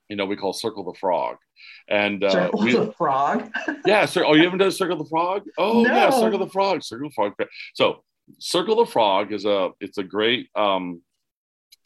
[0.10, 1.38] You know, we call circle the frog.
[1.88, 3.52] And uh, circle we, the frog.
[3.86, 4.06] yeah.
[4.06, 5.44] So, oh, you haven't done circle the frog?
[5.58, 5.94] Oh, no.
[5.94, 6.84] yeah, circle the frog.
[6.84, 7.34] Circle the frog.
[7.74, 8.04] So
[8.40, 11.02] Circle the Frog is a it's a great um,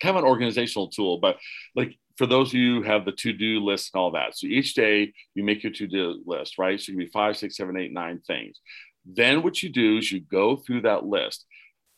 [0.02, 1.38] kind of an organizational tool, but
[1.76, 4.38] like for those of you who have the to-do list and all that.
[4.38, 6.80] So each day you make your to-do list, right?
[6.80, 8.60] So it can be five, six, seven, eight, nine things.
[9.06, 11.46] Then what you do is you go through that list,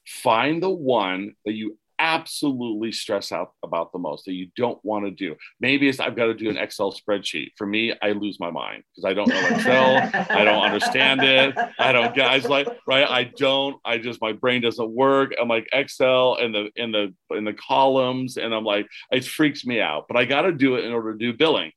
[0.06, 5.04] find the one that you absolutely stress out about the most that you don't want
[5.06, 5.36] to do.
[5.60, 7.52] Maybe it's I've got to do an Excel spreadsheet.
[7.58, 9.98] For me, I lose my mind because I don't know Excel.
[10.30, 11.56] I don't understand it.
[11.78, 12.30] I don't get.
[12.30, 13.10] I like right.
[13.10, 13.80] I don't.
[13.84, 15.34] I just my brain doesn't work.
[15.39, 19.65] I'm like Excel and the in the in the columns, and I'm like it freaks
[19.65, 20.06] me out.
[20.08, 21.72] But I got to do it in order to do billing.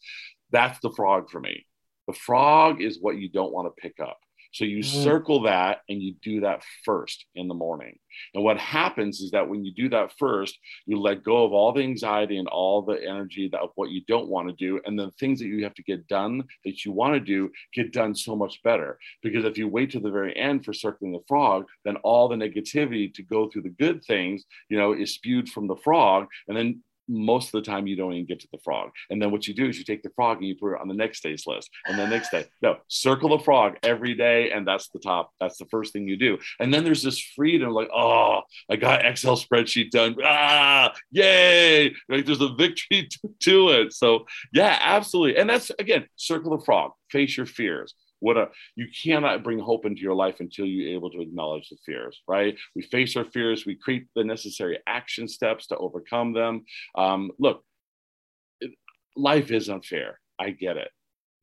[0.53, 1.66] That's the frog for me.
[2.07, 4.19] The frog is what you don't want to pick up.
[4.53, 5.03] So you mm-hmm.
[5.03, 7.99] circle that and you do that first in the morning.
[8.35, 11.73] And what happens is that when you do that first, you let go of all
[11.73, 14.81] the anxiety and all the energy that, of what you don't want to do.
[14.85, 17.93] And the things that you have to get done that you want to do get
[17.93, 18.99] done so much better.
[19.23, 22.37] Because if you wait to the very end for circling the frog, then all the
[22.37, 26.27] negativity to go through the good things, you know, is spewed from the frog.
[26.49, 28.90] And then most of the time you don't even get to the frog.
[29.11, 30.88] And then what you do is you take the frog and you put it on
[30.88, 32.46] the next day's list and the next day.
[32.62, 34.51] No, circle the frog every day.
[34.53, 35.33] And that's the top.
[35.40, 36.38] That's the first thing you do.
[36.61, 40.16] And then there's this freedom like, oh, I got Excel spreadsheet done.
[40.25, 41.94] Ah, yay.
[42.09, 43.92] Like there's a victory to, to it.
[43.92, 45.40] So yeah, absolutely.
[45.40, 49.85] And that's again, circle the frog, face your fears what a you cannot bring hope
[49.85, 52.57] into your life until you're able to acknowledge the fears right?
[52.75, 56.65] We face our fears we create the necessary action steps to overcome them.
[56.95, 57.65] Um, look
[59.17, 60.21] life is unfair.
[60.39, 60.91] I get it.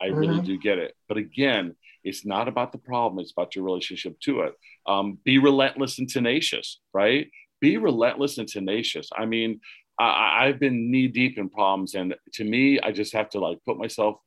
[0.01, 0.17] I mm-hmm.
[0.17, 0.95] really do get it.
[1.07, 4.53] But again it's not about the problem it's about your relationship to it.
[4.85, 7.29] Um, be relentless and tenacious right?
[7.59, 9.09] Be relentless and tenacious.
[9.15, 9.59] I mean
[9.99, 13.57] I, i've been knee deep in problems and to me i just have to like
[13.65, 14.17] put myself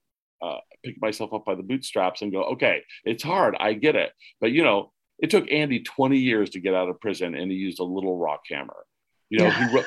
[0.43, 3.57] uh, pick myself up by the bootstraps and go, okay, it's hard.
[3.59, 4.13] I get it.
[4.41, 7.57] But, you know, it took Andy 20 years to get out of prison and he
[7.57, 8.87] used a little rock hammer.
[9.29, 9.87] You know, he wrote,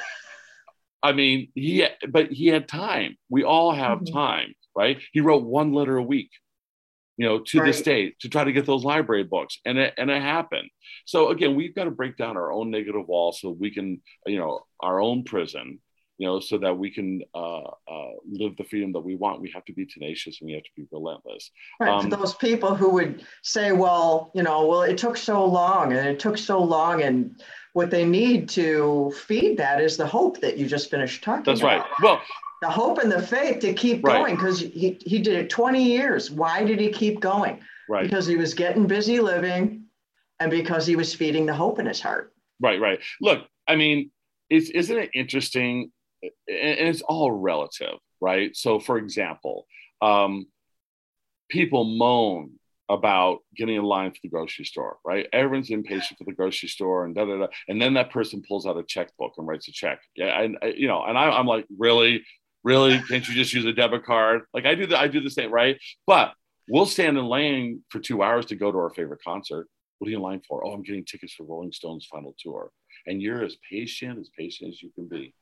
[1.01, 3.17] I mean, he, but he had time.
[3.29, 4.15] We all have mm-hmm.
[4.15, 5.01] time, right?
[5.11, 6.29] He wrote one letter a week,
[7.17, 7.67] you know, to right.
[7.67, 9.59] the state to try to get those library books.
[9.65, 10.69] And it, and it happened.
[11.05, 14.37] So again, we've got to break down our own negative wall so we can, you
[14.37, 15.79] know, our own prison
[16.17, 19.51] you know, so that we can uh, uh, live the freedom that we want, we
[19.51, 21.49] have to be tenacious and we have to be relentless.
[21.79, 21.89] Right.
[21.89, 26.07] Um, those people who would say, well, you know, well, it took so long and
[26.07, 27.01] it took so long.
[27.01, 27.41] And
[27.73, 31.61] what they need to feed that is the hope that you just finished talking That's
[31.61, 31.79] about.
[31.79, 31.89] right.
[32.01, 32.21] Well,
[32.61, 34.19] the hope and the faith to keep right.
[34.19, 36.29] going because he, he did it 20 years.
[36.29, 37.59] Why did he keep going?
[37.89, 38.03] Right.
[38.03, 39.85] Because he was getting busy living
[40.39, 42.33] and because he was feeding the hope in his heart.
[42.61, 42.99] Right, right.
[43.19, 44.11] Look, I mean,
[44.49, 45.91] it's, isn't it interesting
[46.47, 48.55] and it's all relative, right?
[48.55, 49.65] So, for example,
[50.01, 50.47] um,
[51.49, 52.51] people moan
[52.89, 55.27] about getting in line for the grocery store, right?
[55.31, 57.47] Everyone's impatient for the grocery store, and da da da.
[57.67, 59.99] And then that person pulls out a checkbook and writes a check.
[60.15, 62.23] Yeah, and you know, and I, am like, really,
[62.63, 62.99] really?
[63.07, 64.41] Can't you just use a debit card?
[64.53, 65.77] Like I do the I do the same, right?
[66.05, 66.33] But
[66.67, 69.67] we'll stand in line for two hours to go to our favorite concert.
[69.99, 70.65] What are you in line for?
[70.65, 72.71] Oh, I'm getting tickets for Rolling Stones' final tour.
[73.05, 75.33] And you're as patient as patient as you can be.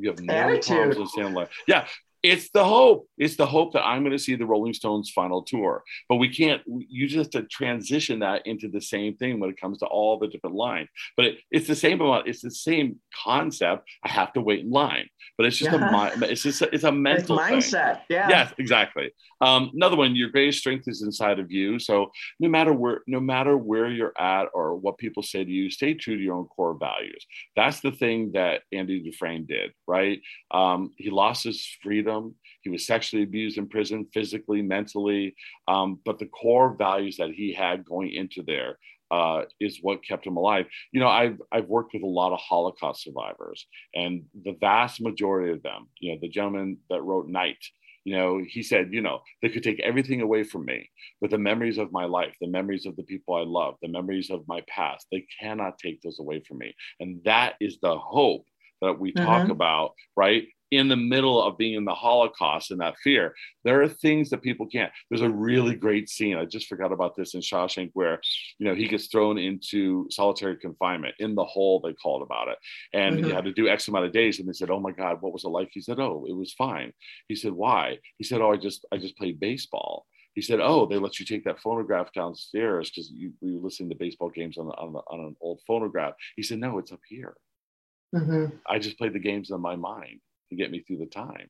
[0.00, 0.64] You have no Attitude.
[0.76, 1.48] problems with Sandler.
[1.66, 1.86] Yeah,
[2.22, 3.08] it's the hope.
[3.16, 5.82] It's the hope that I'm going to see the Rolling Stones final tour.
[6.08, 9.60] But we can't, you just have to transition that into the same thing when it
[9.60, 10.88] comes to all the different lines.
[11.16, 13.88] But it, it's the same amount, it's the same concept.
[14.04, 15.08] I have to wait in line.
[15.36, 16.10] But it's just yeah.
[16.12, 17.96] a it's just a, it's a mental it's mindset.
[17.96, 18.04] Thing.
[18.10, 18.28] Yeah.
[18.28, 19.12] Yes, exactly.
[19.40, 21.78] Um, another one, your greatest strength is inside of you.
[21.78, 25.70] So no matter where, no matter where you're at or what people say to you,
[25.70, 27.24] stay true to your own core values.
[27.54, 30.20] That's the thing that Andy Dufresne did, right?
[30.50, 32.07] Um, he lost his freedom.
[32.62, 35.34] He was sexually abused in prison, physically, mentally.
[35.66, 38.78] Um, but the core values that he had going into there
[39.10, 40.66] uh, is what kept him alive.
[40.92, 45.52] You know, I've I've worked with a lot of Holocaust survivors, and the vast majority
[45.52, 47.64] of them, you know, the gentleman that wrote Night,
[48.04, 50.90] you know, he said, you know, they could take everything away from me,
[51.20, 54.30] but the memories of my life, the memories of the people I love, the memories
[54.30, 58.44] of my past, they cannot take those away from me, and that is the hope
[58.80, 59.50] that we talk mm-hmm.
[59.50, 60.46] about, right?
[60.70, 63.34] In the middle of being in the Holocaust and that fear.
[63.64, 64.92] There are things that people can't.
[65.10, 66.36] There's a really great scene.
[66.36, 68.20] I just forgot about this in Shawshank where,
[68.58, 72.58] you know, he gets thrown into solitary confinement in the hole, they called about it.
[72.92, 73.26] And mm-hmm.
[73.26, 74.38] he had to do X amount of days.
[74.38, 75.70] And they said, Oh my God, what was it like?
[75.72, 76.92] He said, Oh, it was fine.
[77.28, 77.98] He said, Why?
[78.18, 80.06] He said, Oh, I just I just played baseball.
[80.38, 83.88] He said, "Oh, they let you take that phonograph downstairs because you we were listening
[83.88, 87.34] to baseball games on, on, on an old phonograph." He said, "No, it's up here.
[88.14, 88.54] Mm-hmm.
[88.64, 91.48] I just played the games in my mind." To get me through the time.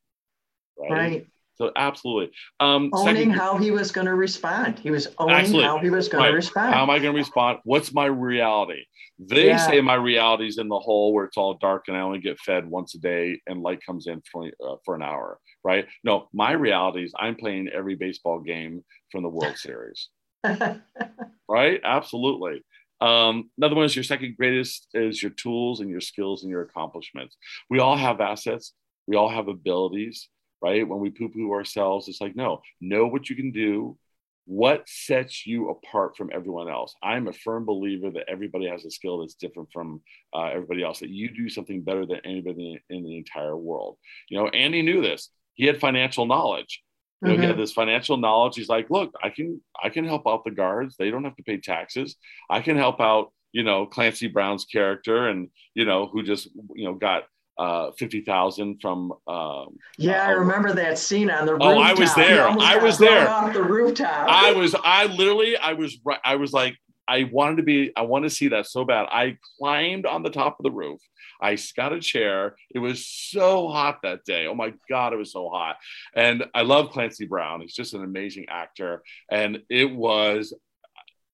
[0.79, 0.91] Right.
[0.91, 1.27] right.
[1.57, 2.33] So absolutely.
[2.61, 4.79] Um, owning second- how he was going to respond.
[4.79, 5.65] He was owning Absolutely.
[5.67, 6.31] how he was going Right.
[6.31, 6.73] to respond.
[6.73, 7.59] How am I going to respond?
[7.65, 8.85] What's my reality?
[9.19, 9.57] They Yeah.
[9.57, 12.39] say my reality is in the hole where it's all dark and I only get
[12.39, 15.89] fed once a day and light comes in for, uh, for an hour, right?
[16.05, 20.11] No, my reality is I'm playing every baseball game from the World Series,
[21.49, 21.81] right?
[21.83, 22.63] Absolutely.
[23.01, 26.63] Um, another one is your second greatest is your tools and your skills and your
[26.63, 27.37] accomplishments.
[27.69, 28.75] We all have assets.
[29.09, 30.29] We all have abilities,
[30.63, 30.87] right?
[30.87, 33.97] When we poo poo ourselves, it's like, no, know what you can do.
[34.45, 36.95] What sets you apart from everyone else?
[37.03, 40.03] I'm a firm believer that everybody has a skill that's different from
[40.35, 43.97] uh, everybody else, that you do something better than anybody in the entire world.
[44.29, 45.31] You know, Andy knew this.
[45.55, 46.83] He had financial knowledge.
[47.25, 47.49] You know, he Mhm.
[47.49, 48.57] had this financial knowledge.
[48.57, 50.97] He's like, look, I can I can help out the guards.
[50.97, 52.17] They don't have to pay taxes.
[52.49, 56.85] I can help out, you know, Clancy Brown's character and you know, who just you
[56.85, 57.25] know got
[57.59, 61.77] uh fifty thousand from um yeah, I uh, remember that scene on the rooftop.
[61.77, 62.49] Oh, I was there.
[62.49, 63.29] I was there.
[63.29, 64.29] Off the rooftop.
[64.29, 66.77] I was I literally I was right I was like
[67.09, 69.07] I wanted to be I wanted to see that so bad.
[69.11, 71.01] I climbed on the top of the roof.
[71.41, 72.57] I got a chair.
[72.75, 74.47] It was so hot that day.
[74.47, 75.77] Oh my god, it was so hot.
[76.15, 77.61] And I love Clancy Brown.
[77.61, 80.53] He's just an amazing actor and it was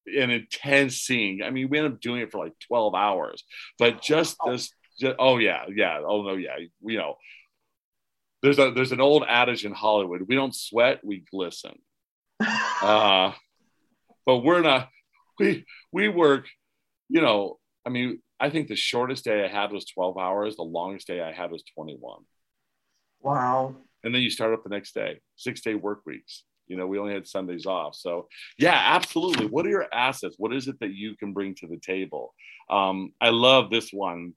[0.06, 1.42] an intense scene.
[1.42, 3.42] I mean, we ended up doing it for like 12 hours.
[3.78, 6.00] But just this just, oh yeah, yeah.
[6.06, 6.56] Oh no, yeah.
[6.82, 7.16] You know,
[8.42, 10.22] there's a there's an old adage in Hollywood.
[10.28, 11.78] We don't sweat, we glisten.
[12.82, 13.32] Uh,
[14.26, 14.90] but we're not.
[15.38, 16.46] We we work.
[17.08, 20.56] You know, I mean, I think the shortest day I had was 12 hours.
[20.56, 22.24] The longest day I had was 21.
[23.22, 23.74] wow.
[24.02, 25.20] And then you start up the next day.
[25.36, 26.44] Six day work weeks.
[26.66, 27.94] You know, we only had Sundays off.
[27.94, 28.28] So
[28.58, 29.46] yeah, absolutely.
[29.46, 30.34] What are your assets?
[30.38, 32.34] What is it that you can bring to the table?
[32.68, 34.34] Um, I love this one.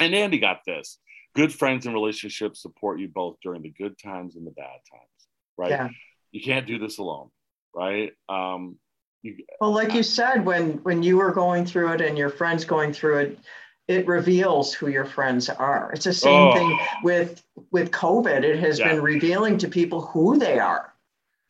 [0.00, 0.98] And Andy got this.
[1.34, 5.28] Good friends and relationships support you both during the good times and the bad times.
[5.56, 5.70] Right.
[5.70, 5.88] Yeah.
[6.32, 7.28] You can't do this alone.
[7.74, 8.12] Right.
[8.28, 8.76] Um,
[9.22, 12.64] you, Well, like you said, when when you were going through it and your friends
[12.64, 13.38] going through it,
[13.86, 15.92] it reveals who your friends are.
[15.92, 16.54] It's the same Oh.
[16.54, 18.42] thing with with COVID.
[18.42, 18.88] It has Yeah.
[18.88, 20.94] been revealing to people who they are.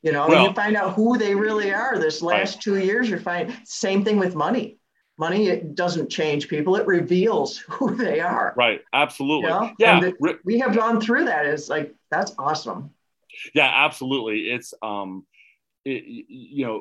[0.03, 1.99] You know, Well- you find out who they really are.
[1.99, 4.80] This last two years, you find same thing with money.
[5.21, 8.55] Money it doesn't change people; it reveals who they are.
[8.57, 8.81] right.
[8.93, 9.51] Absolutely.
[9.51, 9.73] Yeah.
[9.79, 10.01] Yeah.
[10.01, 11.45] The- We have gone through that.
[11.47, 12.91] It's like that's awesome.
[13.55, 15.25] yeah absolutely it's um
[15.85, 16.03] it,
[16.59, 16.79] you know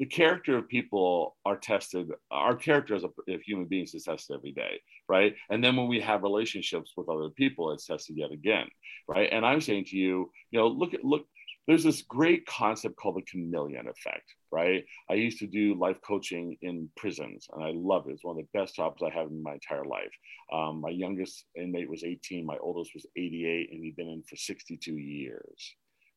[0.00, 3.10] the character of people are tested our character as a,
[3.48, 4.74] human beings is tested every day
[5.08, 8.66] right and then when we have relationships with other people it's tested yet again
[9.06, 10.14] right and i'm saying to you
[10.50, 11.24] you know look at look
[11.68, 14.84] there's this great concept called the chameleon effect right?
[15.10, 18.12] I used to do life coaching in prisons and i love it.
[18.12, 20.12] It's one of the best jobs i have in my entire life.
[20.52, 24.36] Um, my youngest inmate was 18 my oldest was 88 and he'd been in for
[24.36, 25.74] 62 years.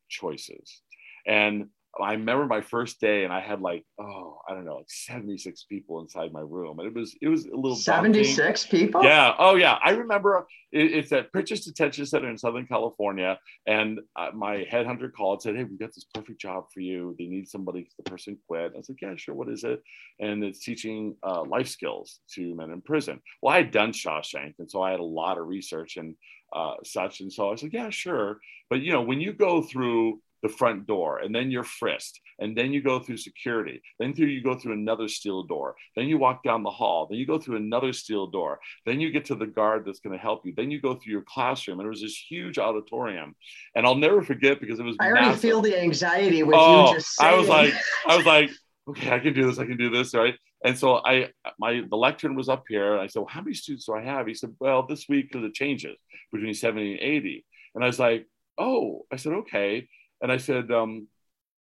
[0.10, 0.82] Choices.
[1.26, 1.68] And
[2.00, 5.64] I remember my first day, and I had like, oh, I don't know, like 76
[5.66, 8.14] people inside my room, and it was it was a little daunting.
[8.14, 9.04] 76 people?
[9.04, 9.34] Yeah.
[9.38, 9.78] Oh, yeah.
[9.84, 13.38] I remember it, it's at Pitchess Detention Center in Southern California.
[13.68, 17.16] And uh, my headhunter called and said, Hey, we've got this perfect job for you.
[17.18, 18.72] They need somebody because the person quit.
[18.74, 19.36] I was like, Yeah, sure.
[19.36, 19.82] What is it?
[20.20, 23.22] And it's teaching uh, life skills to men in prison.
[23.42, 24.56] Well, I had done Shawshank.
[24.60, 26.16] And so I had a lot of research and
[26.54, 27.22] uh, such.
[27.22, 28.40] And so I was like, Yeah, sure.
[28.70, 32.58] But, you know, when you go through the front door and then you're frisked and
[32.58, 36.18] then you go through security then through you go through another steel door then you
[36.18, 39.36] walk down the hall then you go through another steel door then you get to
[39.36, 41.90] the guard that's going to help you then you go through your classroom and it
[41.90, 43.36] was this huge auditorium.
[43.76, 45.42] And i'll never forget because it was I already massive.
[45.42, 47.34] feel the anxiety with oh, you just saying.
[47.34, 47.74] i was like
[48.08, 48.50] i was like
[48.90, 50.36] okay i can do this i can do this right?
[50.64, 53.56] And so i my the lectern was up here and i said well, how many
[53.56, 54.28] students do i have?
[54.28, 55.98] He said well this week because it changes
[56.32, 58.28] between 70 and 80 and i was like
[58.58, 59.88] oh i said okay
[60.22, 61.08] and I said, um,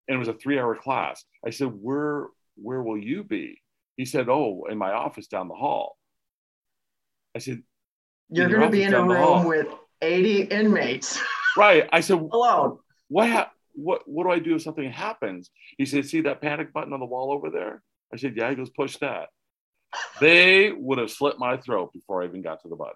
[0.07, 1.23] and it was a three hour class.
[1.45, 3.61] I said, where, where will you be?
[3.97, 5.97] He said, oh, in my office down the hall.
[7.35, 7.61] I said,
[8.29, 9.67] You're going to be in a room with
[10.01, 11.21] 80 inmates
[11.57, 11.89] right.
[11.91, 12.79] I said, alone.
[13.07, 15.49] what, hap- what, what do I do if something happens?
[15.77, 17.83] He said, see that panic button on the wall over there?
[18.13, 18.49] I said, yeah.
[18.49, 19.27] He goes, push that.
[20.19, 22.93] They would have slit my throat before I even got to the button.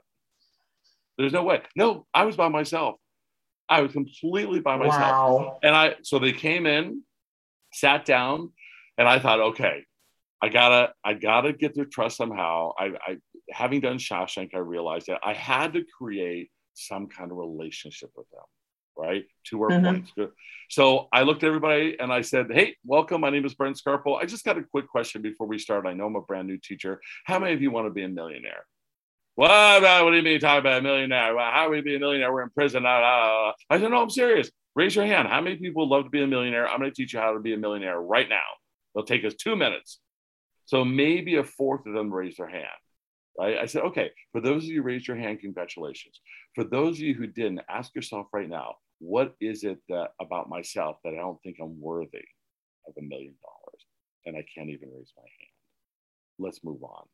[1.18, 1.62] There's no way.
[1.76, 2.96] No, I was by myself.
[3.70, 5.02] I was completely by myself.
[5.02, 5.60] Wow.
[5.64, 7.04] And I, so they came in,
[7.72, 8.52] sat down,
[8.98, 9.84] and I thought, okay,
[10.42, 12.74] I gotta, I gotta get their trust somehow.
[12.78, 13.18] I, I,
[13.50, 18.30] having done Shawshank, I realized that I had to create some kind of relationship with
[18.30, 18.42] them,
[18.98, 19.26] right?
[19.50, 19.84] To our Mhm.
[20.16, 20.34] points.
[20.70, 23.22] So I looked at everybody and I said, hey, welcome.
[23.22, 24.18] My name is Brent Scarpo.
[24.22, 25.86] I just got a quick question before we start.
[25.86, 27.00] I know I'm a brand new teacher.
[27.26, 28.66] How many of you want to be a millionaire?
[29.36, 31.36] What, about, what do you mean talking about a millionaire?
[31.36, 32.32] Well, how would we be a millionaire?
[32.32, 32.86] We're in prison.
[32.86, 34.52] I said, no, I'm serious.
[34.76, 35.28] Raise your hand.
[35.28, 36.68] How many people love to be a millionaire?
[36.68, 38.42] I'm going to teach you how to be a millionaire right now.
[38.96, 40.00] It'll take us two minutes.
[40.66, 42.68] So maybe a fourth of them raised their hand.
[43.42, 46.20] I said, okay, for those of you who raised your hand, congratulations.
[46.54, 50.50] For those of you who didn't, ask yourself right now, what is it that about
[50.50, 52.24] myself that I don't think I'm worthy
[52.88, 53.86] of a million dollars?
[54.28, 55.50] And I can't even raise my hand.
[56.38, 57.06] Let's move on.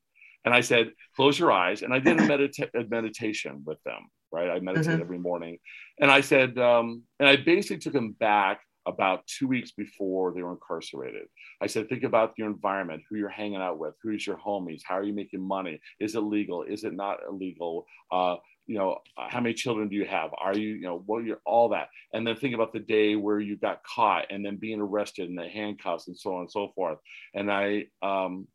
[0.45, 1.81] And I said, close your eyes.
[1.81, 4.49] And I did a, medita- a meditation with them, right?
[4.49, 5.01] I meditate mm-hmm.
[5.01, 5.57] every morning.
[5.99, 10.41] And I said, um, and I basically took them back about two weeks before they
[10.41, 11.27] were incarcerated.
[11.61, 14.95] I said, think about your environment, who you're hanging out with, who's your homies, how
[14.95, 15.79] are you making money?
[15.99, 16.63] Is it legal?
[16.63, 17.85] Is it not illegal?
[18.11, 20.29] Uh, you know, how many children do you have?
[20.39, 21.89] Are you, you know, what you're all that.
[22.13, 25.37] And then think about the day where you got caught and then being arrested and
[25.37, 26.99] the handcuffs and so on and so forth.
[27.33, 28.47] And I, um,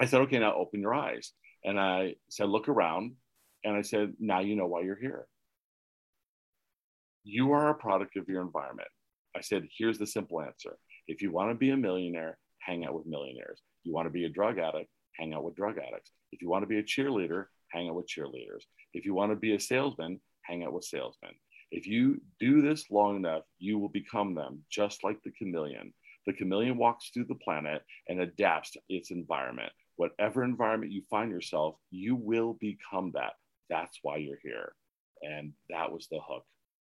[0.00, 1.32] I said, okay, now open your eyes.
[1.64, 3.12] And I said, look around.
[3.64, 5.26] And I said, now you know why you're here.
[7.22, 8.88] You are a product of your environment.
[9.36, 10.76] I said, here's the simple answer.
[11.08, 13.60] If you want to be a millionaire, hang out with millionaires.
[13.82, 16.10] You want to be a drug addict, hang out with drug addicts.
[16.32, 18.64] If you want to be a cheerleader, hang out with cheerleaders.
[18.92, 21.32] If you want to be a salesman, hang out with salesmen.
[21.70, 25.92] If you do this long enough, you will become them, just like the chameleon.
[26.26, 31.30] The chameleon walks through the planet and adapts to its environment whatever environment you find
[31.30, 33.32] yourself, you will become that.
[33.70, 34.72] That's why you're here.
[35.22, 36.44] And that was the hook.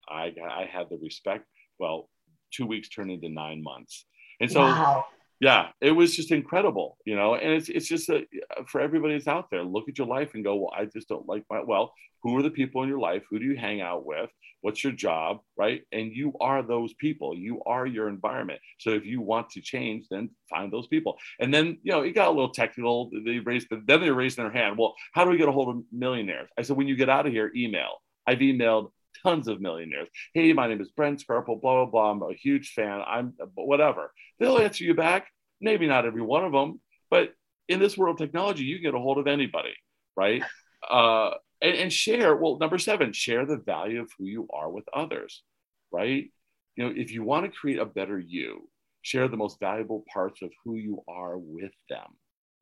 [0.09, 1.47] I, I had the respect.
[1.79, 2.09] Well,
[2.53, 4.07] two weeks turned into nine months.
[4.41, 5.05] And so, wow.
[5.45, 7.35] Yeah, it was just incredible, you know.
[7.35, 8.21] And it's, it's just a,
[8.57, 11.07] uh, for everybody that's out there, look at your life and go, well, I just
[11.07, 11.93] don't like my, well,
[12.23, 13.25] who are the people in your life?
[13.29, 14.31] Who do you hang out with?
[14.63, 15.41] What's your job?
[15.55, 15.83] Right.
[15.93, 17.37] And you are those people.
[17.37, 18.61] You are your environment.
[18.79, 21.19] So if you want to change, then find those people.
[21.39, 23.11] And then, you know, it got a little technical.
[23.27, 24.79] They raised, the, then they raised their hand.
[24.79, 26.49] Well, how do we get a hold of millionaires?
[26.59, 28.01] I said, when you get out of here, email.
[28.27, 28.93] I've emailed
[29.23, 30.09] tons of millionaires.
[30.33, 32.11] Hey, my name is Brent Scarpo, blah, blah, blah.
[32.13, 33.03] I'm a huge fan.
[33.07, 34.11] I'm whatever.
[34.39, 35.29] They'll answer you back.
[35.65, 37.33] Maybe not every one of them, but
[37.69, 39.75] in this world of technology, you get a hold of anybody,
[40.17, 40.43] right?
[40.91, 41.31] Uh,
[41.63, 45.43] and, and share well number seven share the value of who you are with others
[45.91, 46.31] right?
[46.77, 48.69] You know if you want to create a better you
[49.03, 52.09] share the most valuable parts of who you are with them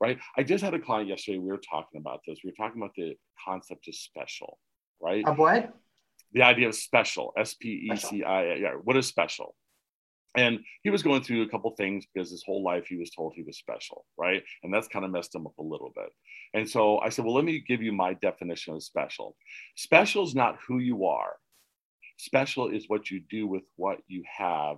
[0.00, 0.18] right?
[0.36, 2.94] I just had a client yesterday we were talking about this we were talking about
[2.96, 4.58] the concept of special
[5.00, 5.26] right?
[5.26, 5.74] Of what?
[6.32, 9.54] The idea of special s-p-e-c-i-a yeah what is special
[10.36, 13.34] and he was going through a couple things because his whole life he was told
[13.34, 14.42] he was special right?
[14.62, 16.10] And that's kind of messed him up a little bit.
[16.54, 19.36] And so i said well let me give you my definition of special.
[19.76, 21.34] Special is not who you are.
[22.18, 24.76] Special is what you do with what you have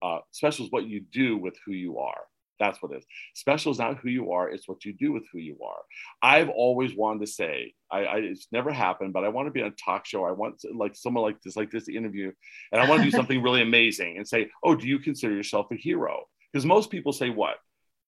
[0.00, 2.22] uh, special is what you do with who you are
[2.58, 3.04] that's what it is.
[3.34, 5.80] Special is not who you are, it's what you do with who you are.
[6.22, 9.62] I've always wanted to say, I, I it's never happened, but I want to be
[9.62, 10.24] on a talk show.
[10.24, 12.32] I want to, like someone like this, like this interview,
[12.72, 15.66] and I want to do something really amazing and say, Oh, do you consider yourself
[15.72, 16.24] a hero?
[16.52, 17.56] Because most people say what?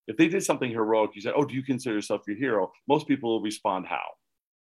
[0.07, 2.71] If they did something heroic, you say, Oh, do you consider yourself your hero?
[2.87, 4.03] Most people will respond how?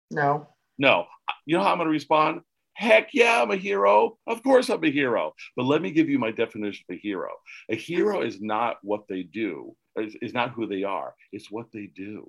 [0.09, 0.47] No.
[0.77, 1.05] No.
[1.45, 2.41] You know how I'm going to respond?
[2.81, 4.17] Heck yeah, I'm a hero.
[4.25, 5.35] Of course, I'm a hero.
[5.55, 7.29] But let me give you my definition of a hero.
[7.69, 11.67] A hero is not what they do, is, is not who they are, it's what
[11.71, 12.27] they do,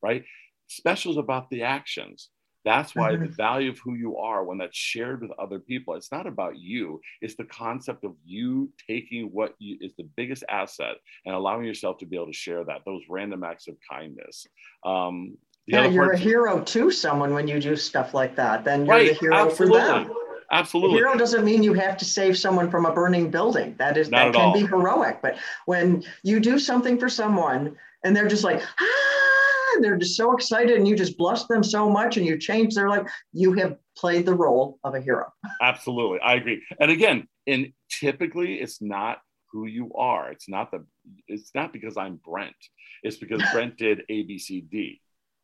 [0.00, 0.24] right?
[0.68, 2.30] Special is about the actions.
[2.64, 3.24] That's why mm-hmm.
[3.24, 6.58] the value of who you are, when that's shared with other people, it's not about
[6.58, 7.00] you.
[7.20, 11.98] It's the concept of you taking what you, is the biggest asset and allowing yourself
[11.98, 14.46] to be able to share that, those random acts of kindness.
[14.84, 18.64] Um, yeah, you're a hero to someone when you do stuff like that.
[18.64, 19.80] Then you're right, the hero absolutely.
[19.80, 20.12] for them.
[20.50, 20.96] Absolutely.
[20.96, 23.74] A hero doesn't mean you have to save someone from a burning building.
[23.78, 24.54] That is Not that can all.
[24.54, 25.18] be heroic.
[25.20, 30.16] But when you do something for someone and they're just like, ah, and they're just
[30.16, 33.52] so excited and you just bless them so much and you change their life, you
[33.54, 35.32] have played the role of a hero.
[35.60, 36.20] Absolutely.
[36.20, 36.62] I agree.
[36.78, 39.18] And again, and typically it's not
[39.50, 40.30] who you are.
[40.30, 40.84] It's not the
[41.26, 42.54] it's not because I'm Brent.
[43.02, 45.00] It's because Brent did A, B, C, D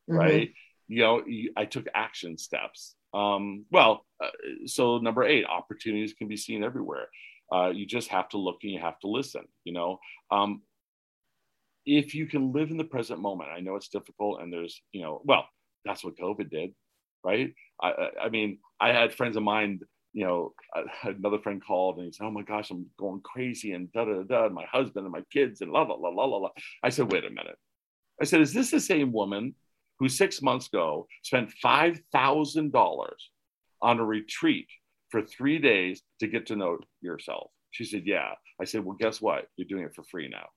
[0.09, 0.18] mm-hmm.
[0.18, 0.50] right?
[0.88, 1.22] You know,
[1.57, 2.94] I took action steps.
[3.14, 4.28] Um, well, uh,
[4.66, 7.09] so number eight, opportunities can be seen everywhere.
[7.53, 9.42] Uh, you just have to look and you have to listen.
[9.64, 9.98] You know,
[10.30, 10.62] um,
[11.84, 15.03] if you can live in the present moment, I know it's difficult, and there's, you
[15.03, 15.46] know, well,
[15.84, 16.70] that's what COVID did,
[17.24, 17.53] right?
[17.82, 19.80] I, I mean, I had friends of mine
[20.12, 20.53] you know,
[21.05, 24.22] another friend called and he said, "Oh my gosh, I'm going crazy and da da
[24.22, 26.48] da, my husband and my kids and la la la la la."
[26.82, 27.57] I said, "Wait a minute."
[28.20, 29.55] I said, "Is this the same woman
[30.03, 33.12] who six months ago spent $5,000
[33.82, 34.66] on a retreat
[35.11, 37.53] for three days to get to know yourself.
[37.70, 38.32] She said, Yeah.
[38.61, 39.46] I said, Well, guess what?
[39.57, 40.48] You're doing it for free now.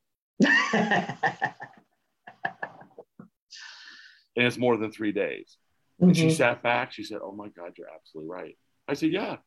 [4.35, 5.57] and it's more than three days.
[6.01, 6.07] Mm-hmm.
[6.07, 6.35] And she mm-hmm.
[6.35, 6.91] sat back.
[6.91, 8.57] She said, Oh my God, you're absolutely right.
[8.87, 9.37] I said, Yeah.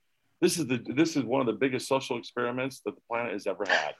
[0.40, 3.48] This is the this is one of the biggest social experiments that the planet has
[3.48, 3.94] ever had.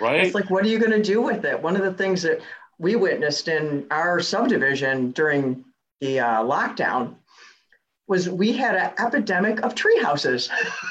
[0.00, 0.24] Right?
[0.24, 1.62] It's like, what are you going to do with it?
[1.62, 2.40] One of the things that
[2.78, 5.64] we witnessed in our subdivision during
[6.00, 7.16] the uh, lockdown
[8.06, 10.50] was we had an epidemic of tree houses.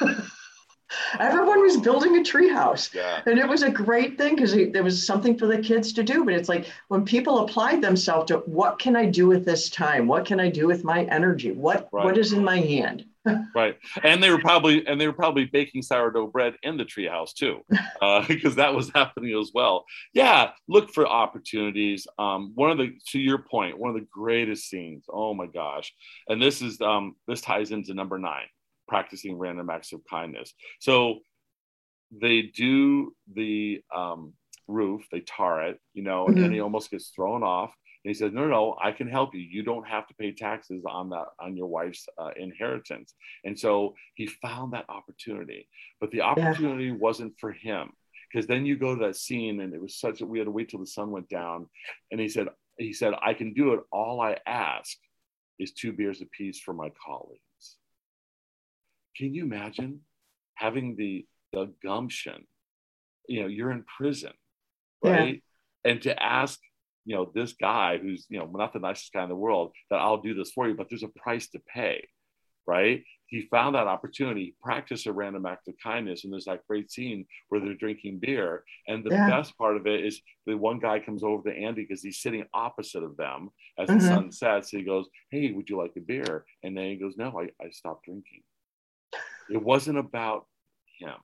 [1.18, 2.92] Everyone was building a treehouse.
[2.94, 3.20] Yeah.
[3.26, 6.24] And it was a great thing because there was something for the kids to do.
[6.24, 10.06] But it's like when people applied themselves to what can I do with this time?
[10.06, 11.52] What can I do with my energy?
[11.52, 12.04] What Right.
[12.04, 13.06] what is in my hand?
[13.54, 13.76] Right.
[14.02, 17.60] And they were probably and they were probably baking sourdough bread in the treehouse too
[18.02, 19.84] uh, because that was happening as well.
[20.12, 22.06] Yeah look for opportunities.
[22.18, 25.92] Um, one of the to your point one of the greatest scenes oh my gosh.
[26.28, 28.46] And this is um, this ties into number nine
[28.88, 30.52] practicing random acts of kindness.
[30.80, 31.20] So
[32.12, 34.34] they do the um,
[34.68, 36.40] roof they tar it you know and Mhm.
[36.40, 37.70] then he almost gets thrown off.
[37.70, 39.40] and he said, "No, no, I can help you.
[39.40, 43.94] You don't have to pay taxes on that on your wife's uh, inheritance." And so
[44.14, 45.68] he found that opportunity,
[46.00, 47.92] but the opportunity wasn't for him
[48.30, 50.50] because then you go to that scene, and it was such that we had to
[50.50, 51.68] wait till the sun went down,
[52.10, 52.48] and he said,
[52.78, 53.80] "He said I can do it.
[53.90, 54.96] All I ask
[55.58, 57.40] is two beers apiece for my colleagues."
[59.16, 60.00] Can you imagine
[60.56, 62.46] having the the gumption?
[63.28, 64.34] You know, you're in prison,
[65.02, 65.10] Yeah.
[65.10, 65.42] right?
[65.84, 66.60] And to ask
[67.04, 69.96] you know this guy who's you know not the nicest guy in the world that
[70.00, 72.06] i'll do this for you but there's a price to pay
[72.66, 76.90] right he found that opportunity practiced a random act of kindness and there's that great
[76.90, 79.26] scene where they're drinking beer and the Yeah.
[79.26, 82.44] best part of it is the one guy comes over to andy because he's sitting
[82.54, 84.08] opposite of them as the Mhm.
[84.08, 87.38] sun sets he goes hey would you like a beer and then he goes no
[87.40, 88.42] i, I stopped drinking
[89.48, 90.46] it wasn't about
[90.98, 91.14] him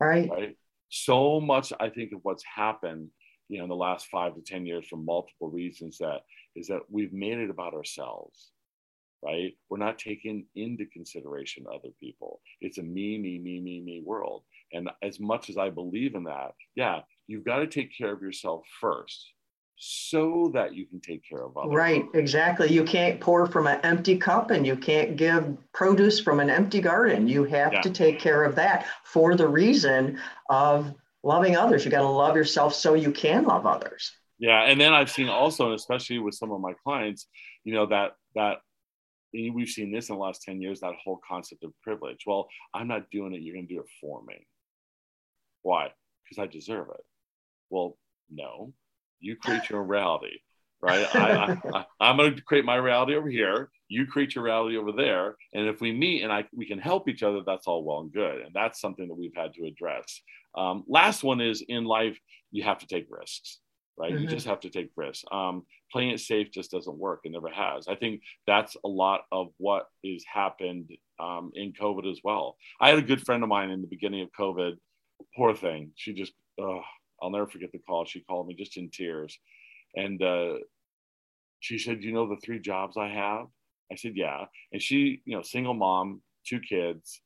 [0.00, 0.30] Right.
[0.30, 0.56] right?
[0.90, 3.10] So much, I think, of what's happened,
[3.48, 6.20] you know, in the last five to ten years, for multiple reasons, that
[6.54, 8.52] is that we've made it about ourselves,
[9.22, 9.56] right?
[9.68, 12.40] We're not taking into consideration other people.
[12.60, 14.44] It's a me, me, me, me, me world.
[14.72, 18.22] And as much as I believe in that, yeah, you've got to take care of
[18.22, 19.32] yourself first,
[19.80, 21.72] so that you can take care of others.
[21.72, 22.68] Right, exactly.
[22.68, 26.80] You can't pour from an empty cup and you can't give produce from an empty
[26.80, 27.28] garden.
[27.28, 27.80] You have Yeah.
[27.82, 30.18] to take care of that for the reason
[30.50, 30.92] of
[31.22, 31.84] loving others.
[31.84, 34.12] You got to love yourself so you can love others.
[34.38, 37.26] Yeah, and then I've seen also, and especially with some of my clients,
[37.64, 38.58] you know that that
[39.32, 40.80] we've seen this in the last ten years.
[40.80, 42.22] That whole concept of privilege.
[42.26, 43.42] Well, I'm not doing it.
[43.42, 44.46] You're going to do it for me.
[45.62, 45.90] Why?
[46.24, 47.04] Because I deserve it.
[47.70, 47.98] Well,
[48.30, 48.72] no.
[49.20, 50.38] You create your own reality,
[50.80, 51.04] right?
[51.12, 53.70] I, I, I, am going to create my reality over here.
[53.88, 57.08] You create your reality over there, and if we meet and I we can help
[57.08, 58.42] each other, that's all well and good.
[58.42, 60.22] And that's something that we've had to address.
[60.58, 62.18] Um, last one is in life,
[62.50, 63.60] you have to take risks
[63.98, 64.14] right?
[64.16, 64.30] You Mhm.
[64.30, 65.24] just have to take risks.
[65.32, 67.20] Um, playing it safe just doesn't work.
[67.24, 67.88] It never has.
[67.88, 72.56] I think that's a lot of what has happened um, in COVID as well.
[72.80, 74.78] I had a good friend of mine in the beginning of COVID.
[75.36, 75.92] Poor thing.
[75.96, 76.32] She just,
[76.62, 76.80] uh,
[77.20, 78.04] I'll never forget the call.
[78.04, 79.36] She called me just in tears.
[79.96, 80.58] And uh,
[81.60, 83.46] she said, You know the three jobs I have?
[83.90, 84.46] I said, Yeah.
[84.72, 87.20] And she, you know, single mom, two kids.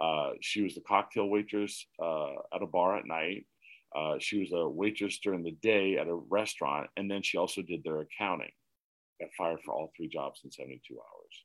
[0.00, 3.46] Uh, she was the cocktail waitress uh, at a bar at night.
[3.96, 7.62] Uh, she was a waitress during the day at a restaurant, and then she also
[7.62, 8.50] did their accounting.
[9.20, 11.44] Got fired for all three jobs in 72 hours.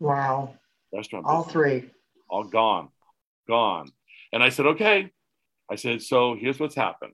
[0.00, 0.54] Wow.
[0.94, 1.90] Restaurant, All business, three.
[2.30, 2.88] all gone,
[3.48, 3.90] gone.
[4.32, 5.10] And I said, okay.
[5.70, 7.12] I said, so here's what's happened,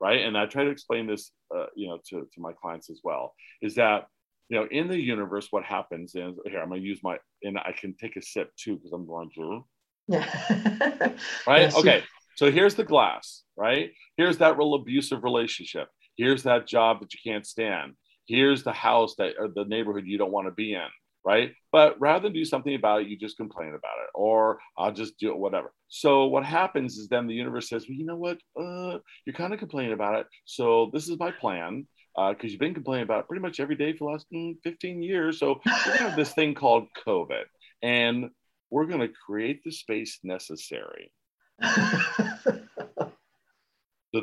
[0.00, 0.20] right?
[0.24, 3.34] And I try to explain this, uh, you know, to, to my clients as well.
[3.62, 4.06] Is that
[4.48, 6.60] you know, in the universe, what happens is here.
[6.60, 9.30] I'm going to use my, and I can take a sip too because I'm going
[9.36, 9.64] to.
[10.08, 11.12] Yeah.
[11.46, 11.74] right?
[11.74, 12.04] Okay.
[12.36, 13.90] So here's the glass, right?
[14.16, 15.88] Here's that real abusive relationship.
[16.16, 17.94] Here's that job that you can't stand.
[18.26, 20.88] Here's the house that or the neighborhood you don't want to be in,
[21.24, 21.52] right?
[21.72, 25.18] But rather than do something about it, you just complain about it, or I'll just
[25.18, 25.72] do it, whatever.
[25.88, 28.38] So what happens is then the universe says, well, you know what?
[28.58, 30.26] Uh, you're kind of complaining about it.
[30.44, 31.86] So this is my plan
[32.16, 35.02] because you've been complaining about it pretty much every day for the last mm, 15
[35.02, 35.38] years.
[35.38, 37.44] So we're have this thing called COVID,
[37.82, 38.30] and
[38.70, 41.12] we're going to create the space necessary
[41.62, 41.80] so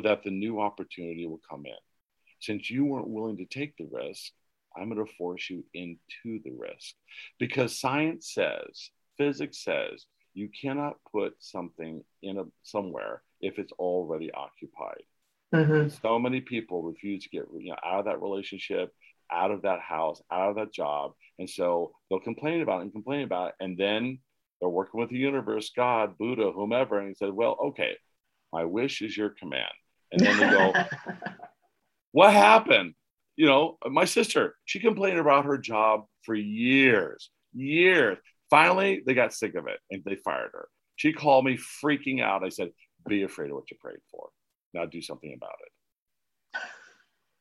[0.02, 1.72] that the new opportunity will come in.
[2.40, 4.32] Since you weren't willing to take the risk,
[4.76, 6.94] I'm going to force you into the risk
[7.38, 14.30] because science says, physics says, you cannot put something in a somewhere if it's already
[14.32, 15.04] occupied.
[15.54, 16.00] Mhm.
[16.02, 18.92] So many people refuse to get you know, out of that relationship,
[19.30, 22.92] out of that house, out of that job, and so they'll complain about it and
[22.92, 24.18] complain about it, and then
[24.60, 27.96] they're working with the universe, God, Buddha, whomever, and he said, "Well, okay,
[28.52, 29.72] my wish is your command."
[30.14, 30.72] And then they go,
[32.12, 32.94] what happened?
[33.36, 38.18] You know, my sister, she complained about her job for years, years.
[38.48, 40.68] Finally, they got sick of it and they fired her.
[40.96, 42.44] She called me freaking out.
[42.44, 42.70] I said,
[43.08, 44.28] Be afraid of what you prayed for.
[44.72, 46.60] Now do something about it.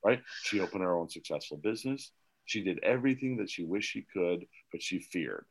[0.03, 0.21] Right?
[0.41, 2.11] She opened her own successful business.
[2.45, 5.45] She did everything that she wished she could, but she feared.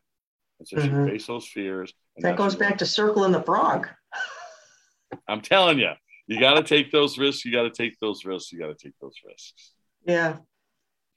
[0.63, 1.07] And so mm-hmm.
[1.07, 1.93] she faced those fears.
[2.19, 3.89] that goes back to Circle circling the frog.
[5.29, 5.91] I'm telling you,
[6.29, 7.45] you got to take those risks.
[7.45, 8.53] You got to take those risks.
[8.53, 9.73] You got to take those risks.
[10.07, 10.37] Yeah.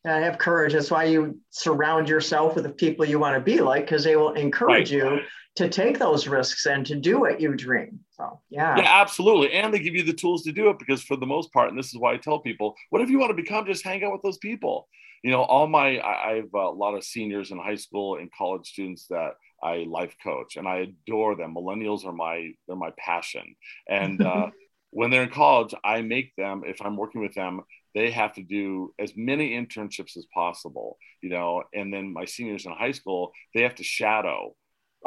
[0.04, 0.74] I have courage.
[0.74, 4.16] That's why you surround yourself with the people you want to be like, because they
[4.16, 5.04] will encourage right.
[5.04, 5.20] you
[5.56, 8.00] to take those risks and to do what you dream.
[8.12, 8.78] So, yeah.
[8.78, 9.54] Yeah, absolutely.
[9.54, 11.78] And they give you the tools to do it because, for the most part, and
[11.78, 14.22] this is why I tell people, whatever you want to become, just hang out with
[14.22, 14.88] those people.
[15.26, 18.30] You know, all my, I, I have a lot of seniors in high school and
[18.32, 19.32] college students that
[19.64, 21.56] I life coach and I adore them.
[21.56, 23.56] Millennials are my, they're my passion.
[23.90, 24.52] And, uh,
[24.92, 27.62] when they're in college, I make them, if I'm working with them,
[27.96, 32.68] they have to do as many internships as possible, you know, and then my seniors
[32.68, 34.54] in high school, they have to shadow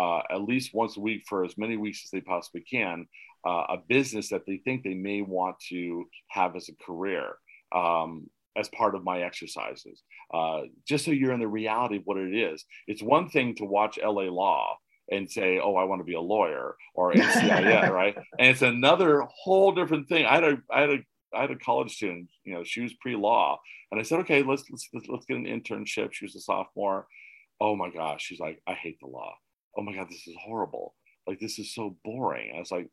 [0.01, 3.07] uh, at least once a week for as many weeks as they possibly can
[3.47, 7.37] uh, a business that they think they may want to have as a career
[7.73, 12.19] um, as part of my exercises, uh, just so you're in the reality of what
[12.19, 12.65] it is.
[12.87, 14.79] It's one thing to watch LA Law
[15.11, 18.17] and say, "Oh, I want to be a lawyer" or NCIS, right?
[18.39, 20.27] And it's another whole different thing.
[20.27, 20.99] I had a, I had a,
[21.35, 23.59] I had a college student, you know, she was pre-law,
[23.91, 27.07] and I said, "Okay, let's let's let's get an internship." She was a sophomore.
[27.61, 29.35] Oh my gosh, she's like, "I hate the law.
[29.77, 30.95] Oh my god, this is horrible.
[31.27, 32.89] Like this is so boring." I was like,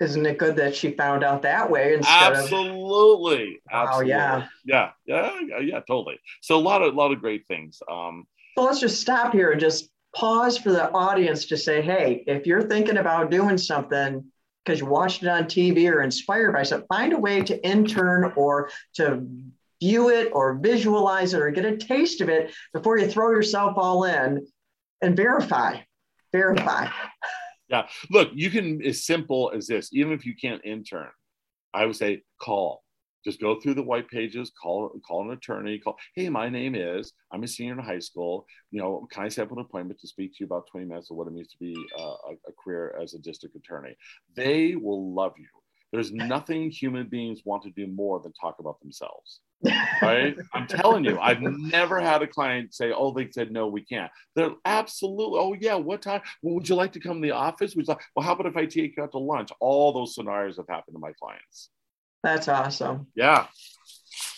[0.00, 4.90] isn't it good that she found out that way instead absolutely of absolutely yeah yeah
[5.06, 5.30] yeah
[5.60, 8.26] yeah totally so a lot of a lot of great things um
[8.56, 12.46] so let's just stop here and just pause for the audience to say, hey, if
[12.46, 14.24] you're thinking about doing something
[14.64, 18.32] because you watched it on TV or inspired by something, find a way to intern
[18.34, 19.26] or to
[19.80, 23.74] view it or visualize it or get a taste of it before you throw yourself
[23.76, 24.46] all in
[25.02, 25.78] and verify.
[26.32, 26.84] Verify.
[26.84, 26.90] Yeah.
[28.10, 31.10] Look, you can as simple as this, even if you can't intern,
[31.74, 32.82] I would say call
[33.26, 37.12] just go through the white pages, call call an attorney, call, hey, my name is,
[37.32, 38.46] I'm a senior in high school.
[38.70, 41.10] You know, can I set up an appointment to speak to you about 20 minutes
[41.10, 43.96] of what it means to be uh, a, a career as a district attorney?
[44.36, 45.48] They will love you.
[45.92, 49.40] There's nothing human beings want to do more than talk about themselves.
[50.02, 50.36] right?
[50.52, 54.10] I'm telling you, I've never had a client say, "Oh, they said no, we can't."
[54.34, 56.20] They're absolutely, "Oh yeah, what time?
[56.42, 58.56] Well, would you like to come to the office?" Would like, well, how about if
[58.56, 59.50] I take you out to lunch?
[59.60, 61.70] All those scenarios have happened to my clients.
[62.22, 63.06] That's awesome.
[63.14, 63.46] Yeah,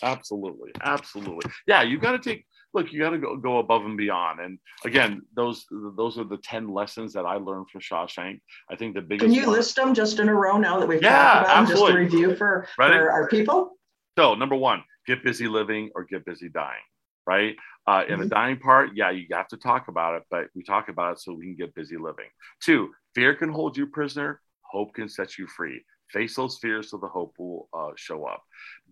[0.01, 1.51] absolutely, absolutely.
[1.67, 2.45] Yeah, you've got to take.
[2.73, 4.39] Look, you got to go, go above and beyond.
[4.39, 8.41] And again, those those are the ten lessons that I learned from Shawshank.
[8.69, 9.25] I think the biggest.
[9.25, 11.55] Can you one, list them just in a row now that we've yeah, talked about
[11.55, 13.77] them, just to review for, for our people?
[14.17, 16.83] So number one, get busy living or get busy dying.
[17.25, 17.55] Right.
[17.87, 18.23] Uh, in mm-hmm.
[18.23, 21.19] the dying part, yeah, you have to talk about it, but we talk about it
[21.19, 22.27] so we can get busy living.
[22.61, 24.41] Two, fear can hold you prisoner.
[24.61, 25.83] Hope can set you free.
[26.11, 28.43] Face those fears so the hope will uh, show up.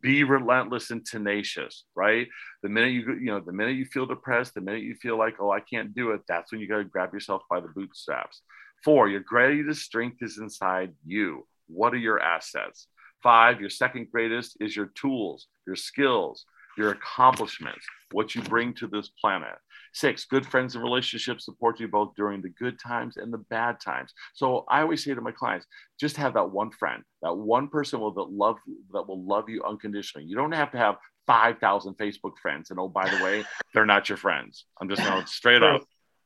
[0.01, 2.27] Be relentless and tenacious, right?
[2.63, 5.35] The minute you, you know, the minute you feel depressed, the minute you feel like,
[5.39, 8.41] oh, I can't do it, that's when you got to grab yourself by the bootstraps.
[8.83, 11.47] Four, your greatest strength is inside you.
[11.67, 12.87] What are your assets?
[13.23, 16.45] Five, your second greatest is your tools, your skills,
[16.77, 19.57] your accomplishments, what you bring to this planet.
[19.97, 23.79] Six, good friends and relationships support you both during the good times and the bad
[23.79, 24.13] times.
[24.35, 25.65] So I always say to my clients,
[25.99, 28.57] just have that one friend, that one person will that love
[28.93, 30.27] that will love you unconditionally.
[30.27, 32.69] You don't have to have 5,000 Facebook friends.
[32.69, 33.43] And oh, by the way,
[33.73, 34.65] they're not your friends.
[34.79, 35.81] I'm just going to straight up.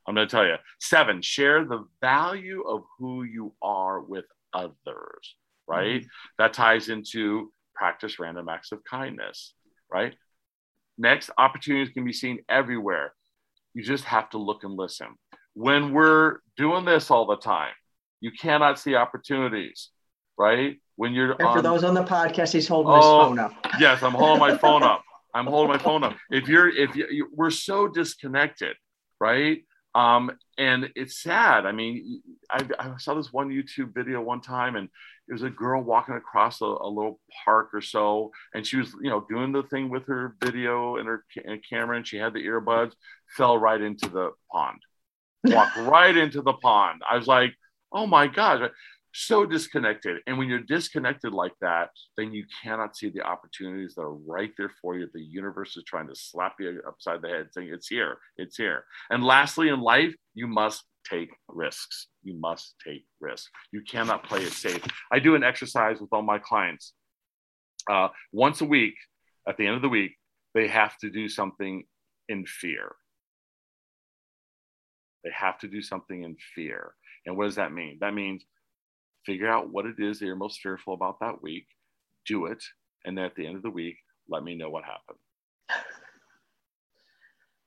[0.06, 0.56] I'm going to tell you.
[0.82, 6.02] Seven, share the value of who you are with others, right?
[6.02, 6.08] Mm-hmm.
[6.40, 9.54] That ties into practice random acts of kindness,
[9.90, 10.14] right?
[10.98, 13.14] Next, opportunities can be seen everywhere.
[13.74, 15.08] You just have to look and listen.
[15.54, 17.74] When we're doing this all the time,
[18.20, 19.90] you cannot see opportunities,
[20.38, 20.78] right?
[20.96, 23.54] When you're and on, for those on the podcast, he's holding oh, his phone up.
[23.80, 25.04] yes, I'm holding my phone up.
[25.34, 26.16] I'm holding my phone up.
[26.30, 28.76] If you're, if you, you, we're so disconnected,
[29.20, 29.64] right?
[29.94, 31.66] Um, and it's sad.
[31.66, 34.88] I mean, I, I, saw this one YouTube video one time, and
[35.28, 38.94] it was a girl walking across a, a, little park or so, and she was,
[39.02, 42.34] you know, doing the thing with her video and her ca- camera, and she had
[42.34, 42.94] the earbuds,
[43.36, 44.80] fell right into the pond,
[45.44, 47.02] walked right into the pond.
[47.10, 47.54] I was like,
[47.92, 48.72] oh my god,
[49.14, 50.18] so disconnected.
[50.28, 54.52] And when you're disconnected like that, then you cannot see the opportunities that are right
[54.58, 55.08] there for you.
[55.14, 58.86] The universe is trying to slap you upside the head, saying it's here, it's here.
[59.10, 62.08] And lastly, in life, you must take risks.
[62.24, 63.50] You must take risks.
[63.72, 64.84] You cannot play it safe.
[65.12, 66.94] I do an exercise with all my clients.
[67.90, 68.96] Uh, once a week,
[69.48, 70.16] at the end of the week,
[70.54, 71.84] they have to do something
[72.30, 72.96] in fear.
[75.24, 76.94] They have to do something in fear.
[77.26, 77.98] And what does that mean?
[78.02, 78.44] That means
[79.26, 81.66] figure out what it is that you're most fearful about that week,
[82.26, 82.64] do it,
[83.06, 83.98] and then at the end of the week,
[84.30, 85.18] let me know what happened.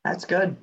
[0.04, 0.56] That's good.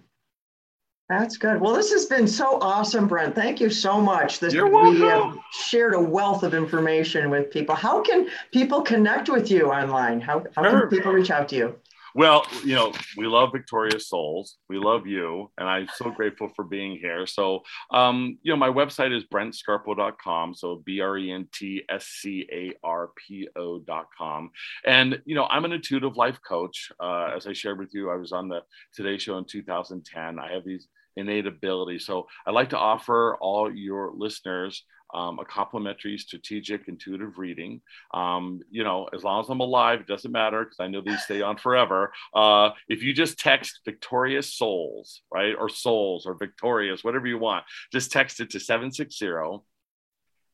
[1.09, 1.59] That's good.
[1.59, 3.35] Well, this has been so awesome, Brent.
[3.35, 4.39] Thank you so much.
[4.39, 4.93] This, You're welcome.
[4.93, 7.75] We have shared a wealth of information with people.
[7.75, 10.21] How can people connect with you online?
[10.21, 10.87] How, how Sure.
[10.87, 11.75] can people reach out to you?
[12.13, 14.57] Well, you know, we love Victorious Souls.
[14.69, 15.49] We love you.
[15.57, 17.25] And I'm so grateful for being here.
[17.25, 20.53] So, um, you know, my website is brentscarpo.com.
[20.55, 24.51] So B R E N T S C A R P O.com.
[24.85, 26.91] And, you know, I'm an intuitive life coach.
[26.99, 28.61] Uh, as I shared with you, I was on the
[28.93, 30.39] Today Show in 2010.
[30.39, 30.87] I have these
[31.17, 32.05] innate abilities.
[32.05, 34.83] So I'd like to offer all your listeners
[35.13, 37.81] um, a complimentary strategic intuitive reading.
[38.13, 41.23] Um, you know, as long as I'm alive, it doesn't matter because I know these
[41.23, 42.11] stay on forever.
[42.33, 47.65] Uh, if you just text victorious souls, right, or souls or victorious, whatever you want,
[47.91, 49.27] just text it to 760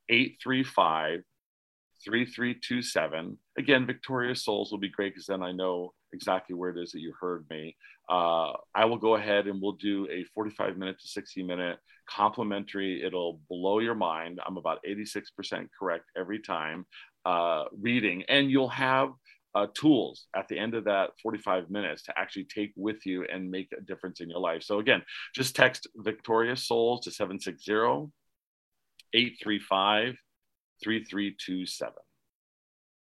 [0.10, 1.24] 835
[2.06, 3.38] 3327.
[3.58, 7.02] Again, Victorious Souls will be great because then I know exactly where it is that
[7.02, 7.76] you heard me.
[8.10, 11.80] Uh, I will go ahead and we'll do a 45 minute to 60 minute
[12.10, 13.04] complimentary.
[13.04, 14.40] It'll blow your mind.
[14.46, 16.86] I'm about 86% correct every time
[17.26, 19.10] uh, reading, and you'll have
[19.56, 23.50] uh, tools at the end of that 45 minutes to actually take with you and
[23.50, 24.64] make a difference in your life.
[24.64, 25.02] So, again,
[25.34, 28.12] just text Victorious Souls to 760
[29.14, 30.16] 835
[30.84, 31.94] 3327.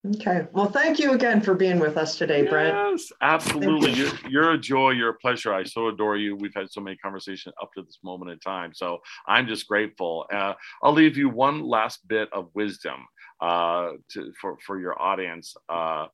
[0.08, 0.48] Okay.
[0.54, 2.74] Well, thank you again for being with us today, Brent.
[2.74, 3.94] Yes, absolutely.
[3.94, 4.92] Thank You're, you're a joy.
[4.92, 5.54] You're a pleasure.
[5.54, 6.38] I so adore you.
[6.38, 8.74] We've had so many conversations up to this moment in time.
[8.74, 10.26] So I'm just grateful.
[10.34, 13.06] Uh, I'll leave you one last bit of wisdom
[13.42, 15.54] uh, to, for, for your audience.
[15.68, 16.08] Uh,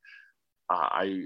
[0.67, 1.25] I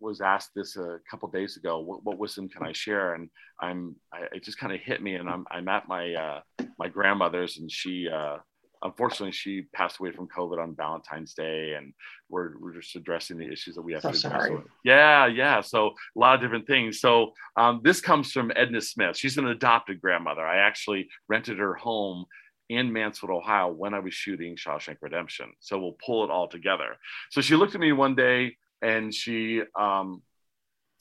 [0.00, 1.80] was asked this a couple days ago.
[1.80, 3.14] What, what, wisdom can I share?
[3.14, 3.28] And
[3.60, 5.16] I'm, I, it just kind of hit me.
[5.16, 6.40] And I'm, I'm at my, uh,
[6.78, 8.38] my grandmother's, and she, uh,
[8.82, 11.92] unfortunately, she passed away from COVID on Valentine's Day, and
[12.28, 14.50] we're, we're just addressing the issues that we have So to sorry.
[14.52, 14.66] address.
[14.84, 15.60] Yeah, yeah.
[15.60, 17.00] So a lot of different things.
[17.00, 19.16] So um, this comes from Edna Smith.
[19.16, 20.46] She's an adopted grandmother.
[20.46, 22.26] I actually rented her home
[22.68, 25.52] in Mansfield, Ohio, when I was shooting Shawshank Redemption.
[25.60, 26.96] So we'll pull it all together.
[27.30, 30.22] So she looked at me one day and she um,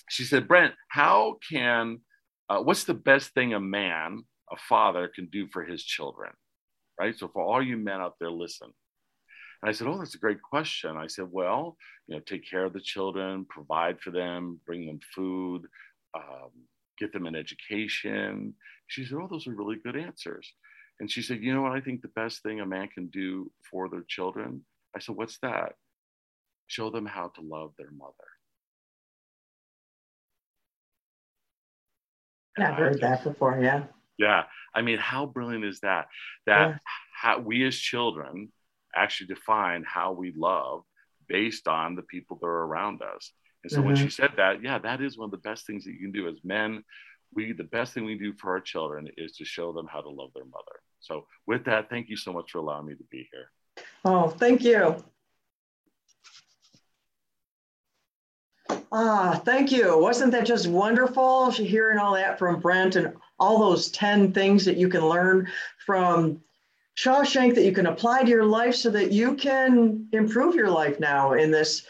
[0.09, 1.99] she said, "Brent, how can
[2.49, 6.31] uh, what's the best thing a man, a father, can do for his children?"
[6.99, 7.17] Right?
[7.17, 8.69] So for all you men out there, listen.
[9.61, 10.97] And I said, Oh, that's a great question.
[10.97, 11.77] I said, Well,
[12.07, 15.63] you know, take care of the children, provide for them, bring them food,
[16.15, 16.51] um,
[16.99, 18.53] get them an education.
[18.87, 20.51] She said, Oh, those are really good answers.
[20.99, 21.73] And she said, You know what?
[21.73, 24.63] I think the best thing a man can do for their children.
[24.95, 25.73] I said, What's that?
[26.67, 28.13] Show them how to love their mother.
[32.59, 33.59] I've heard that before.
[33.61, 33.83] Yeah.
[34.17, 34.45] Yeah.
[34.73, 36.07] I mean, how brilliant is that?
[36.45, 36.77] That Yeah.
[37.13, 38.51] how we as children
[38.95, 40.83] actually define how we love
[41.27, 43.33] based on the people that are around us.
[43.63, 44.03] And so when Mhm.
[44.03, 46.27] she said that, yeah, that is one of the best things that you can do
[46.27, 46.83] as men.
[47.33, 50.09] We the best thing we do for our children is to show them how to
[50.09, 50.81] love their mother.
[50.99, 53.51] So with that, thank you so much for allowing me to be here.
[54.05, 55.03] Oh, thank you.
[58.91, 59.97] Ah, thank you.
[59.97, 64.77] Wasn't that just wonderful hearing all that from Brent and all those 10 things that
[64.77, 65.47] you can learn
[65.85, 66.41] from
[66.97, 70.99] Shawshank that you can apply to your life so that you can improve your life
[70.99, 71.83] now in this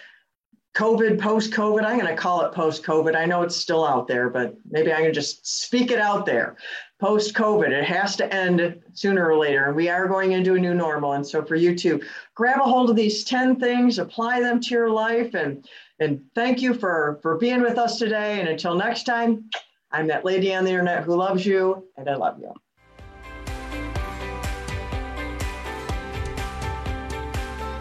[0.76, 1.84] COVID, post COVID.
[1.84, 3.16] I'm going to call it post COVID.
[3.16, 6.58] I know it's still out there, but maybe I can just speak it out there.
[7.00, 9.66] Post COVID, it has to end sooner or later.
[9.66, 11.14] And we are going into a new normal.
[11.14, 12.00] And so for you to
[12.36, 15.68] grab a hold of these 10 things, apply them to your life, and
[16.00, 18.40] and thank you for for being with us today.
[18.40, 19.50] And until next time,
[19.98, 22.54] I'm that lady on the internet who loves you, and I love you.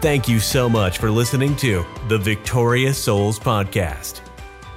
[0.01, 4.21] Thank you so much for listening to the Victorious Souls Podcast.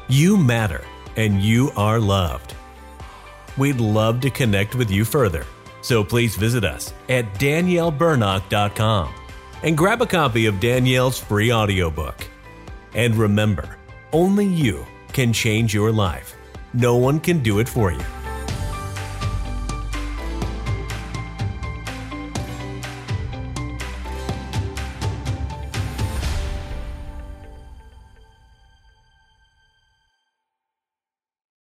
[0.08, 0.84] You matter
[1.16, 2.54] and you are loved.
[3.56, 5.46] We'd love to connect with you further,
[5.80, 9.14] so please visit us at daniellebernock.com
[9.62, 12.16] and grab a copy of Danielle's free audiobook.
[12.94, 13.78] And remember,
[14.12, 14.84] only you
[15.14, 16.36] can change your life.
[16.72, 18.19] No one can do it for you.